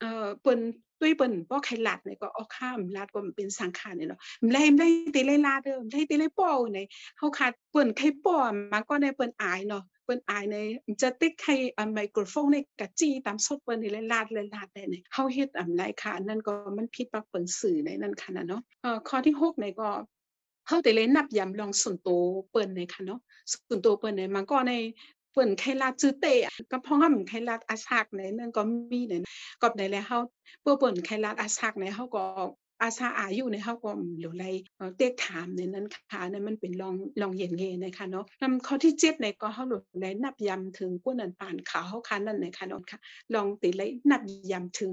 [0.00, 0.60] เอ่อเปิ้น
[1.00, 6.78] ตุ้ยเปิ้นบ่ใครลัดเนี่ยก็เอาข้ามลัดก็มันเป็นสังขารเนี่ยเนาะมไลมไลติไลลาเด้อมไลติไลป้อใน
[7.18, 8.36] เฮาขาดเปิ้นใครป้อ
[8.72, 10.56] มาก็ในเปิ้นอายเนาะเปิ้นอายใน
[11.02, 19.88] จะติดใครอ่าไมโครโฟนในกะจี้ตามสดเปิ้นนี่ไลลาดไลลาดได้เนี่เฮาเฮ็ดอำไลค่ะนนั้นก็มันผิดปักเปิ้นสื่อในนั้นค่ะนะเนาะเอ่อข้อที่6เนี่ยก็
[20.66, 23.20] เฮาแต่เลยนับยำลองส่วนโตวเปิ้นเนี่ยค่ะเนาะ
[23.52, 24.72] ส่วนโตวเปิ้นเนี่ยมันก็ใน
[25.32, 26.40] เปิ้นไครลาดจื้อเตะ
[26.70, 28.62] ก็เพราะว่ามันไครลาดอาชากในนั่นก็
[28.92, 29.14] มีใน
[29.62, 30.18] กอบในแล้วเฮา
[30.62, 32.24] เปื้อเปิ้นไครรัดอาชักในเฮาก็
[32.82, 34.44] อาซาอายุในเฮาก็หลวไล
[34.76, 42.98] เอ่อเตกถามในนั้นค่ะนั่นมันเป็นลองลองเย็นเงนะคะเนาะนำข้อที่7ในก็เฮาหลวไลนับยำถึงกวนอันปานขาวเฮาคันนั่นในค่ะเนาะค่ะ
[43.34, 44.22] ลองติไลนับ
[44.52, 44.92] ยำถึง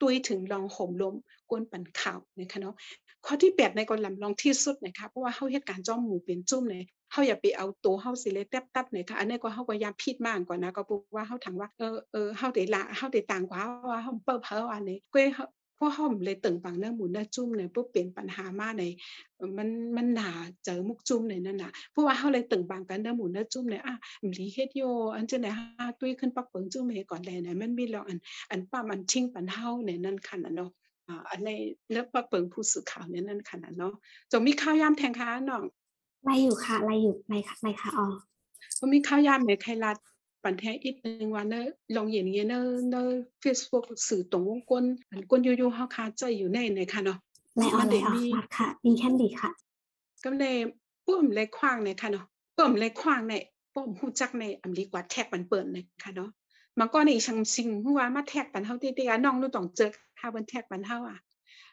[0.00, 1.14] ตุยถึงลองห่มลม
[1.50, 2.74] กวนปันขาวนะคะเนาะ
[3.26, 6.76] ข้อที่8ในก็ลำลองที่สุดนะคะเพราะว่าเฮาเฮ็ดการจ้อมหมู่เป็นจุ้มใน
[7.12, 13.60] เฮาอย่าไปเอาตัวเฮาสิเลยแต๊บๆนะคะอันนี้ก็เฮาก็ยามผิดมากกว่านะก็เพราะว่าเฮาถามว่าเออเออเฮาได้ละเฮาได้ต่างกว่า
[13.90, 18.82] ว่าเฮาเปิ้เพ้ออันนี้ก็เพราะเฮาเลยตึงปังเนื้อหมูเนื้อจุ้มเนี่ยปุ๊บเป็นปัญหามาใน
[19.36, 20.30] เอ่อมันมันหนา
[20.64, 23.96] เจอมุกจุ้มในนั่นน่ะเพราะว่าเฮาเลยตึงปังกันเนื้อหมูเนื้อจุ้มเนี่ยอะ
[24.28, 24.82] มลีเฮ็ดโย
[25.14, 28.18] อันจังได๋ฮาตุ้ยขึ้นปักเปิงจุ้มให้ก่อนแลเนี่ยมันมีลองอัน
[28.50, 30.70] อันป้ามันชิงปันเฮาในนั่นคั่นน่ะเนาะ
[31.08, 31.50] อ่าอันใน
[31.90, 33.94] เนื้อปักเปิงผู้สื่อข่าวเนี่ยนั่นคั่นน่ะเนาะ
[34.32, 35.62] จงมีข่าวยามแทงคะน้อง
[36.24, 38.06] ไล่อยู่ค่ะไล่อยู่ไล่ค่ะไล่ค่ะอ๋อ
[38.78, 39.96] ก็มีข่าวยามในไทยรัฐ
[40.42, 41.66] ปันแท้อีกหนึงว่าเนอะ
[41.96, 43.08] ลองเห็นอย่างเงี้ยเนอะเนอะ
[43.42, 47.18] Facebook สื่อตรงวงกลอันกลอยู่ๆเฮาคาใจอยู่ในในค่ะเนาะ
[47.56, 49.50] ไล่ออมันนไล่ได้ออมีรัดค่ะมีแค่ดีค่ะ
[50.24, 50.56] ก็เลย
[51.06, 52.24] ป้อมเลยขว้างในค่ะเนาะ
[52.56, 53.34] ป้อมเลยขว้างใน
[53.74, 56.30] ป้อมฮู้จักในอำลีกว่าแท็กมันเปิ้นในค่ะเนาะ
[56.78, 61.18] มันก็ในชังซิงฮู้ว่ามาแท็กปันเฮาติๆอะน้องหนูต้องเจอค่ะเพิ่นแท็กปันเฮาอะ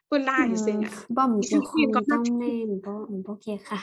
[0.07, 3.79] เปิ้นล่าอือยู่ซิงมอะบ่มดิจะฉันคคิดงก็ต้มาองแท็แน่กบ่อืมโอเคค่ะ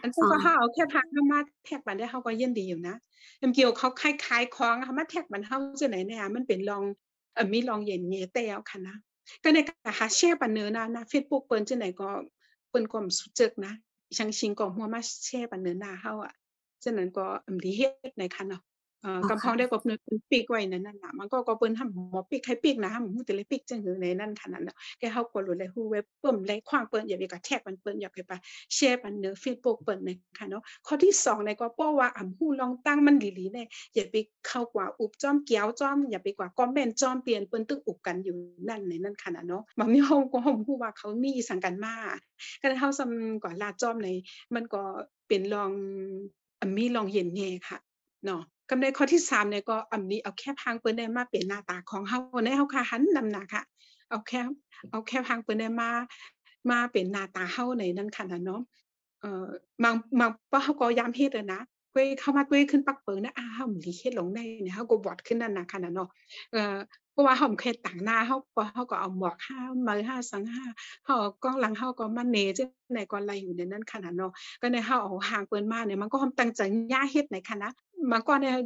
[0.00, 2.96] อันพวอ๋กอก็เฮาเอาแค่พักนำมาแท็กปันได้เฮาก็ยินดีอยู่นะ
[3.40, 6.82] ยามเกี่ยวเขาคล้ายๆของเฮามาแท็กปันเฮาจังได๋เนี่ยมันเป็นลอง
[7.34, 8.96] เอ่อมีลองเย็นเงแต้วค่ะนะ
[9.42, 12.10] ก็ในก็หาแชร์ปันเนอนะนะ Facebook เปิ้นจังได๋ก็
[12.68, 13.72] เปิ้นก็บ่รู้จักนะ
[14.16, 16.34] ชังชิงก็หัวมาแชร์ปันเนอหน้าเฮาอะ
[16.84, 18.62] ฉะนั้นก็อำลีเฮ็ดในค่ะเนาะ
[19.02, 28.32] เอ่ออ๋อกำพค่ะองได้ก็เพิ่นเพิ่นปิกไว้ในนั้นน่ะมันก็ก็เปิ้นทำบ่ปิกให้ปิกนะฮู้แต่เลยปิกจังหือในนั้นค่ะนั่นน่ะแกเฮาก็รู้เลยฮู้ไว้เปิ้มเลยขว้างเปิ้นอย่าไปกระแทกมันเปิ้นอยากให้ไป
[28.74, 34.16] แชร์ปันเนอ Facebook เปิ้นในค่ะเนาะข้อที่2ในก็เพราะว่าอำฮู้ลองตั้งมันหลีๆเนี่ยอย่าไป
[34.48, 38.36] เข้ากว่าอุบจ้อมเกียวจ้อมอย่าไปกว่าคอมเมนต์จ้อมเปลี่ยนเปิ้นตึกอุบกันอยู่
[38.68, 41.94] นั่นในนั้นค่ะน่ะเนาะบางทีเฮาก็เฮาฮู้ว่าเขามีสังกันมา
[42.60, 44.08] ก็เฮาซำกว่าลาจ้อมใน
[44.54, 44.82] มันก็
[45.28, 45.70] เป็นลอง
[46.60, 47.78] อำมีลองเย็นแหน่ค่ะ
[48.26, 53.62] เนาะ กำในข้อที่3เนี่ยก็อำนี้เอาแค่พางเปิ้นได้มาเป็นหน้าตาของเฮาในเฮาค่ะหันนำหน้าค่ะ
[54.08, 54.40] เอาแค่
[54.90, 55.90] เอาแค่พางเปิ้นได้มา
[56.70, 58.60] มาเป็นหน้าตาเฮาในนั้นค่ะนะเนาะ
[59.20, 59.46] เอ่อ
[59.82, 61.60] บางบางว่าเฮาก็ยามเฮ็ดนะ
[61.92, 66.08] เว้ยเข้ามาตุ้ยขึ้นปักเปิงนะอาเฮาหลีเฮ็ดลงได้เนี่ยเฮาก็บอดขึ้นนั่นนะค่ะนะเนาะ
[66.52, 66.76] เอ่อ
[67.12, 70.64] เพราะว่าเฮาบ่เคยตั้งหน้าเฮาก็เฮาก็เอาหมวกห้ามือห้าสังห้า
[71.06, 76.60] เฮากล้องหลังเฮาก็มาเนจังได๋ก็ไหลอยู่ในนั้นขนาดเนาะก็ในเฮาเอาห่างเปิ้นมาเนี่ยมันก็ตั้งใจ
[76.92, 77.68] ย่าเฮ็ดในคณะ
[78.10, 78.56] มันก็เนี่ย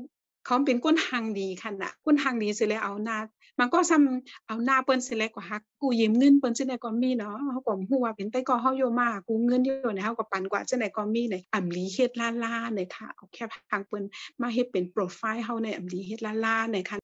[0.46, 3.18] เขาเป็นก้นทางดีคันน่ะก้นทางดีสิแล้วเอาหน้า
[3.60, 12.10] มันก็ซ้ำเอาหน้าเปิ้นสิแล้วก็ฮักกูยืมเงินเปิ้นจังได๋ก็มีเนาะเฮาก็ฮู้ว่าเป็นแต่ก็เฮาอยู่มากูเงินอยู่นี่ยเฮาก็ปันกว่าจังได๋ก็มีในอำลีเฮ็ด
[12.44, 14.04] ล่าๆเนี่ยค่ะเอาแค่ทางเปิ้น
[14.40, 16.98] มาเฮ็ดเป็นโปรไฟล์เฮาในอำลีเฮ็ดล่าๆเนี่ยค่ะ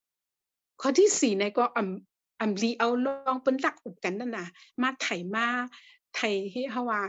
[0.81, 4.47] ข้อที่4เนี่ยก็อำอำลีเอาลองเปิ้นรักอุบกันนั่นน่ะ
[4.83, 5.47] มาไถมา
[6.15, 6.21] ไถ
[6.51, 7.01] ให้เฮาว่า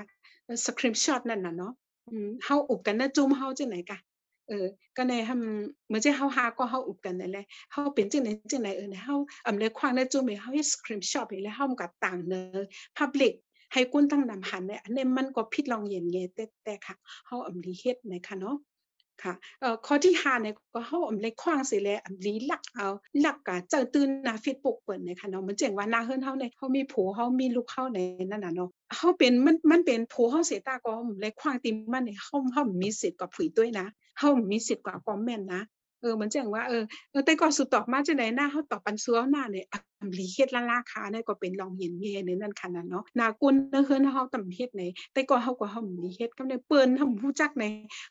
[0.65, 1.73] สคริปช็อตนั่นน่ะเนาะ
[2.09, 3.99] อืมเฮาอุบกันนะจุ่มเฮาจังได๋กะ
[4.51, 9.15] เออก็ในทำเหมือนจะเฮาหาก็เฮาอุบกันนั่นแหละเฮาเป็นจังไหนจังไหนเออเฮา
[9.47, 12.59] อำเลยควางได้จุ่มเฮาเฮ็ดสครีมช็อตไปแล้วเฮาก็ต่างเนอ
[12.97, 13.33] พับลิก
[13.73, 16.95] ให้กุ้นตั้งนำหันเนี่ยอันนี้มันก็พิดลองเย็นเงแต่แต่ค่ะ
[17.27, 18.55] เฮาอำลีเฮ็ดนะคะเนาะ
[19.23, 22.87] ค่ะเอ่อข้อที่5เนี่ยก็เฮาอำเลยควางสิแลอำลีลักเอา
[23.25, 33.85] ลักกะเจ้าตื่นหน้า Facebook เปิ้นนะคะเนาะมันเจ๋งว่าหน้าเฮือนเฮาเนี่ยเฮามีผัวเฮามีลูกเฮาในนั่นน่ะเนาะเฮาเป็นมันมันเป็นผัวเฮาเสียตาก็เลยควางติมันเนี่ยเฮาเฮามีสิทธิ์กับผุยด้วยนะ
[34.19, 35.61] เฮามีสิทธิ์กว่าคอมเมนต์นะ
[36.01, 44.83] เออมันจังว่าเออเออแต่ก่อนสุดตอกมาจังไหนหน้าเฮาตอบปันซัวหน้าเนี่ยอำลีเฮ็ดละลาคาเนี่ยก็เป็นลองเห็นแย่ในนั้นคันน่ะเนาะหนากุนเฮือนเฮาตำเฮ็ดใน
[45.13, 47.63] แต่ก่อนเฮาก็เฮามีเฮ็ดกำได้เปิ้นเฮาฮู้จักใน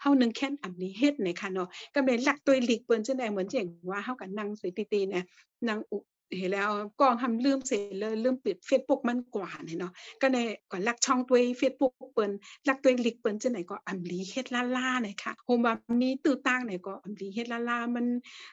[0.02, 5.24] เฮานึงแค่นอำลีเฮ็ดในค่ะเนาะกำได้ลักตัวหลีกเปิ้นจังได๋เหมือนจังว่าเฮาก็นั่งสวยตีๆเนี่ย
[5.68, 5.96] นั่งอุ
[6.38, 6.68] เห็นแล้ว
[7.00, 10.38] ก็ทำลืมเสร็จเลยลืมปิด Facebook มันกว่าเนี่ยเนาะก็ใน
[10.70, 12.30] ก็ลักช่องตัว Facebook เปิ้น
[12.68, 18.06] ลักตัวลิกเปิ้นจังได๋ก็อำลีเฮ็ดล่าๆเนี่ยค่ะโฮมว่ามีตื้อตั้งเนี่ยก็อำลีเฮ็ดล่าๆมัน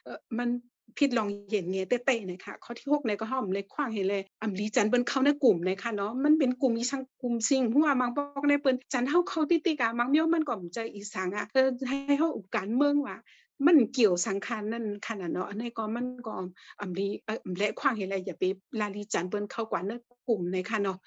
[0.03, 0.49] เอ่อมัน
[0.97, 13.17] ผิดลองเห็นเงยเต้ๆเนี่ยค่ะข้อที่6เนี่ยก็เฮาเลยควางเห็นเลยอำลีจันเปิ้นเข้าในกลุ่มเนี่ยค่ะเนาะมันเป็นกลุ่มอีสังกลุ่มซิงเพราะว่ามังบอกในเปิ้นจันเฮาเข้าติติกะมังเมียวมันก็ใจอีสังอะเออให้เฮาอุการเมืองว่า
[13.65, 16.33] มันเกี่ยวสังขารนั่นขนาดเนาะในก็มันก็
[16.81, 18.43] อำลีเอ่อและควางเห็นอะไรอย่าไป
[18.79, 20.97] ลาลีจันเปิ้นเข้ากว่าเนื้อกลุ่มในค่ะเนาะ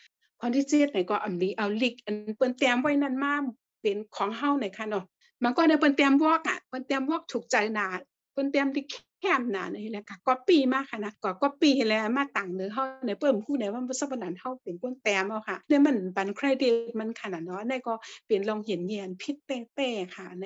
[0.40, 3.34] ข้อที่เจ็ดในก็อำลีเอาลิกอันเปิ้นเตรียมไว้นั่นมา
[3.80, 5.04] เป็นของเฮาในค่ะเนาะ
[5.42, 7.86] มันก็ในเปิ้นเตรียมวอกอะเปิ้นเตรียมวอกถูกใจหนา
[8.32, 8.86] เปิ้นเตรียมลิก
[9.20, 17.94] แคมหน้านี่แหละค่ะก๊อปปี้มาค่ะนะก็ก๊อปปี้แล้วมาตั้งเด้อเฮาในเปิ้นฮู้ได้ว่าบ่ซับนั้นเฮาเป็นคนแต้มเอาค่ะเนี่ยมันบันเครดิตมันขนาดเนาะในก็
[18.26, 20.44] เป็นลองเห็นแยนผิดแต้ๆค่ะใน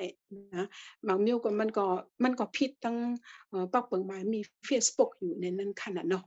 [0.55, 0.65] นะ
[1.07, 1.85] บางมิวก็มันก็
[2.23, 2.97] มันก็ผิดตั้ง
[3.49, 6.23] เอ่อปอกเปิงมามี Facebook อยู่ในนั้นขนาดเนาะ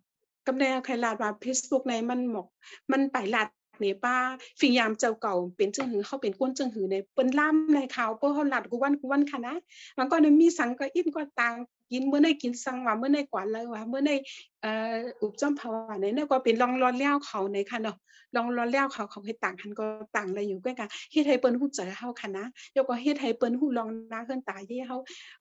[0.46, 2.46] กำแนใครลาดว่า Facebook ในมันหมก
[2.92, 3.48] มันไปลาด
[3.80, 4.16] เนี่ยป้า
[4.60, 9.56] ฟิงยามเจ้าเก่าเป็นจังหือเฮาเป็นก้นจังหือในเปิ้นล่ำในขาวเปิ้นเฮาลาดกูวันกูวันค่ะนะ
[9.98, 11.54] มันก็มีสังก็อินก็ต่าง
[11.90, 14.14] กินเมื่อได้กินสังว่าเมื่อได้กว่าเลยว่าเมื่อได้
[14.62, 17.96] เอ่ออุบจอมภาวะในนั้นก็เป็นลองรอนแล้วเขาในค่ะเนาะ
[18.36, 19.84] ลองรอนแล้วเขาเขาเฮ็ดต่างกันก็
[20.16, 22.44] ต่างเลยอยู่กันกันเฮ็ดให้เปิ้นฮู้ใจเฮาค่ะนะ
[22.76, 24.96] ยกก็เฮ็ดให้เปิ้นฮู้ลองนาเฮือนตาเย่เฮา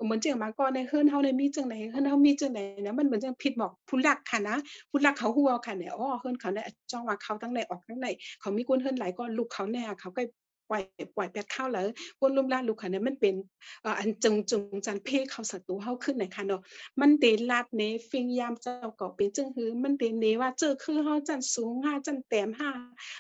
[0.05, 4.55] เหมือนจังมาก็ในเฮือนเฮาได้มีจังได๋เฮือนเฮามีจังได๋นะมันเหมือนจังผิดบอกผู้หลักค่ะนะ
[4.89, 8.07] ผู้หลักเขาฮู้เอาค่ะเนี่ยอ๋อเฮือนเขาเนี่ยจ้องว่าเขาทั้งในออกทั้งใน
[8.39, 10.21] เขามีคนเฮือนหลายก็ลูกเขาแน่เขาก็
[10.70, 10.82] ปล่อย
[11.15, 11.86] ปล่อยแปดข้าวแล้ว
[12.20, 13.36] คนลุ่มล่าลูกค่ะเนี่ยมันเป็น
[13.99, 16.61] อันจงจงจันเพเขาศัตรูเฮาขึ้นในค่ะเนาะ
[17.01, 22.70] มันเตลาดเนฟิงยามเจ้าก็เป็นจังหือมันเตเนว่าเจอคือเฮาจันสูงห้าจันแต้มห้า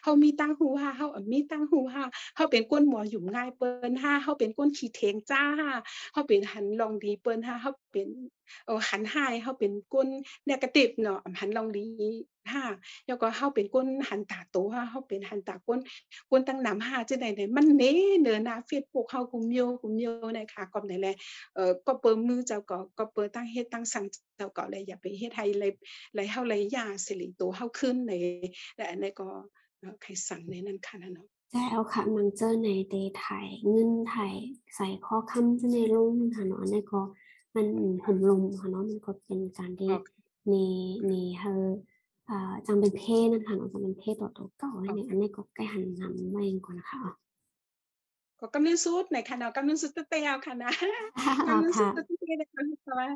[0.03, 2.03] เฮามีตังหูห้าเฮามีตังหูห้า
[2.35, 5.69] เฮาเป็นก้นหมอหยุ่มง่ายเปิ้นหาเฮาเป็นก้นขี้เถงจ้าห้า
[6.13, 8.11] เฮาเป็นหันลองดีเปิ้นหาเฮา เป็น
[8.65, 10.07] เออหันหาเฮาเป็นก้น
[10.45, 11.85] เนกาทิฟเนาะหันลองดี
[12.51, 12.63] ห้า
[13.07, 15.79] แล้วก็เฮาเป็นก้นหันตาโตหาเฮาเป็นหันตาก้น
[16.29, 17.83] ก้นตั้งนำห้าจังได๋เนี่ยมันเน
[18.21, 21.07] เนอหน้า Facebook เฮากุมโยกุมโยในค่ะก็ได้แล
[21.55, 24.05] เอ่อก็เปิ้มือเจ้าก็ก็เปิ้ตั้งเฮ็ดตั้งสั่ง
[24.37, 25.71] เจ้าก็เลยอย่าไปเฮ็ดให้เลย
[26.15, 28.11] เลยเฮาเลยยาสิริโตเฮาขึ้นใน
[28.75, 29.27] และอันนี้ก็
[30.01, 34.33] ใครสั่งในนั้นค่ะนะเนาะใช่แล้วค่ะมังเจอในเดไทยเงินไทย
[34.75, 37.01] ใส่ข้อคำจะในลงค่ะเนาะอันนี้ก็
[37.57, 37.67] มัน
[38.05, 40.09] ห่มลมค่ะเนาะมันก็เป็นการที่โอเค
[40.49, 40.55] ใน
[41.07, 41.67] ในเฮอ
[42.29, 47.11] อ่าจังเป็นเพศนั่นค่ะเนาะจังเป็นเพศต่อตัวเก่าอันนี้อันนี้ก็ใกล้หันนำมาเองก่อนนะคะอ๋อ
[48.39, 50.71] ก็กำลังสุดในค่ะเนาะกำลังสุดเตะเอาค่ะนะ
[51.17, 53.09] อ๋อกำลังสุค่ะดเตะนะคะเพราะว่า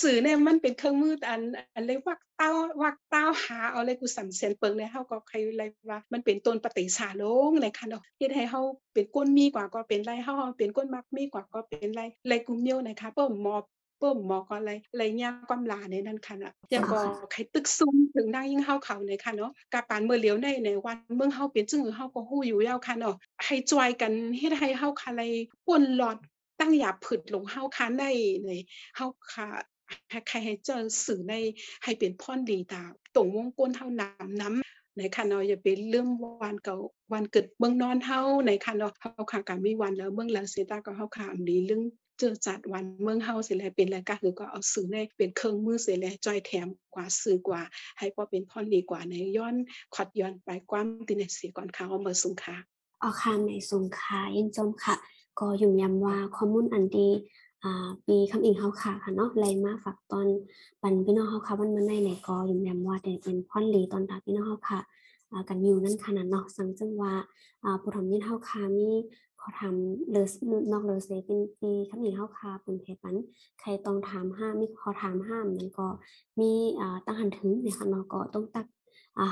[0.00, 1.42] สื่อเนี่ยมันเป็นเครื่องมืออัน
[1.74, 2.50] อันเลยวักเต้า
[2.82, 8.60] วักเต้าหาเอาเลยกูสำเสียนเปิงเลยเฮาก็ใครเลยว่า มันเป็นต้นปฏิสาลงเลยค่ะเนาะเฮ็ดให้เฮา
[8.92, 16.98] เป็นก้นมีกว่าก็เป็นไรเฮาเป็นก้นมักมีกว่าก็เป็นไรไรกูเมียวนะคะเปิ้มหมอเปิ้มหมอก็ไรไรยามความลาในนั้นค่ะน่ะยังก็
[17.32, 25.22] ใครตึกซุ่มถึงนางยิ่งเฮาเขาในค่ะเนาะกะปานเมื่อเหลียวในในวันเมืองเฮาเป็นจึงเฮาก็ฮู้อยู่แล้วค่ะเนาะให้จอยกันเฮ็ดให้เฮาค่ะไร
[25.66, 26.16] ป่นหลอด
[26.60, 28.10] ตั้งอย่าผึดลงเฮาค้านได้
[28.46, 28.50] ใน
[28.96, 29.48] เฮาค่ะ
[30.10, 31.34] ให้ใครให้เจอสื่อใน
[31.84, 32.82] ให้เป็นพรดีตา
[33.14, 36.08] ตรงวงกลเฮานำน้ำในค่ะเนาะอย่าไปลืม
[36.42, 36.76] วันเก่า
[37.12, 41.82] วันเกิดเมืองนอนเฮาในค่ะเนาะเฮาค่ะก็มีวันแล้วเมืองแล้วเสียตาก็เฮาค่ะอันนี้เรื่อง
[42.18, 47.62] เจอจัดวันเมืองเฮาเสิแล้วเป็นรายการคือก็เอาสื่อในเป็นเครื่องมือเสิแล้วจอยแถมกว่าสื่อกว่า
[47.98, 49.54] ให้พอเป็นพรดีกว่าในย้อน
[49.94, 52.56] ขอดย้อนไปความตินเสียก่อนค่ะเอามาสูงค่ะ
[53.02, 54.94] ออค่ะในสูงค่ะยินจมค่ะ
[55.40, 57.08] ก็ยุ่มย้ำว่าข้อมูลอันดี
[57.64, 60.26] อ่าปีคำอิงเฮาค่ะค่ะเนาะไรมาฝากตอน
[60.82, 64.80] ปันพี่น้องเฮาค่ะวันมื้อในเนี่ยก็ยุ่มย้ำว่าได้เป็นพรดีตอนรับพี่น้องเฮาค่ะ
[65.48, 67.12] กันอยู่นั่นขนาดเนาะสังจึงว่า
[67.80, 68.90] ผู้ทำยินเฮาคามี
[69.46, 70.26] ขอทำเลอ
[70.72, 73.14] นอกเลเซเป็นปีคำนี้เฮาคาเป็นเพปัน
[73.60, 75.86] ใครต้องถามห้ามมีขอถามห้ามมันก็
[76.40, 78.66] มีอ่าตั้งหันถึงเนี่ยค่ะเนาะก็ต้องตัก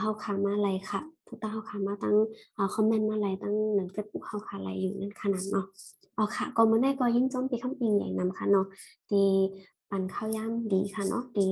[0.00, 2.16] เฮาคามาอะไรค่ะทุกตั้งเฮาคามาตั้ง
[2.54, 5.66] เอาคอมเมนต์มาอะไรตั้งหนึ่งเฟซบุ๊กเฮาคาไรอยู่นั่นขนาดเนาะ
[6.16, 8.66] เอาค่ะก็มาได้ก็ยิ่งจ้อมปีคำอิงใหญ่นำค่ะเนาะ
[9.12, 9.24] ดี
[9.90, 11.48] ปันข้าวย่ำดีค่ะเนาะดี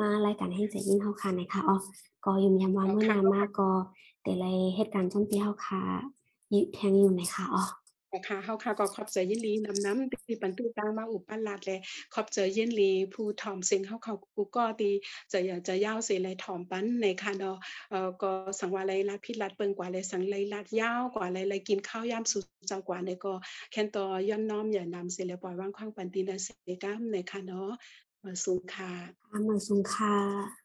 [0.00, 1.76] มารายการให้ใจยิ่งเฮาคาในค่ะอ๋อ
[2.24, 3.70] ก็ยุ่มยำว่าเมื่อนานมากก็
[4.22, 4.46] แต่ไร
[4.76, 5.82] เหตุการณ์จมตีเฮาค่ะ
[6.54, 7.64] ยึแทงอยู่ในค่ะอ๋อ
[8.28, 11.70] ค่ะเฮาค่ะก็ขอบใจยินลีนำน้ำที่ปันตู้ตางมาอุปลาดแล
[12.14, 14.90] ขอบใจยินลีผู้ถ่อมเสียงเฮาเขากูก็ตี
[15.32, 17.56] จะอยากจะยาวเสไลถ่อมปันในค่ะเนาะ
[17.90, 23.34] เอ่อก็สังวาไรลาพิลัดเปิงกว่าไรสังไรลาดยาวกว่าไรไรกินข้าวยามสุดเจ้ากว่าในก็
[23.72, 26.48] แค่นต่อย้อนน้อมอย่านำเสแล้วปล่อยว่างควางปันตีนะเส
[26.82, 27.70] กามในค่ะเนาะ
[28.24, 28.92] มาสูงค่ะ
[29.48, 30.63] มาสูงค่ะ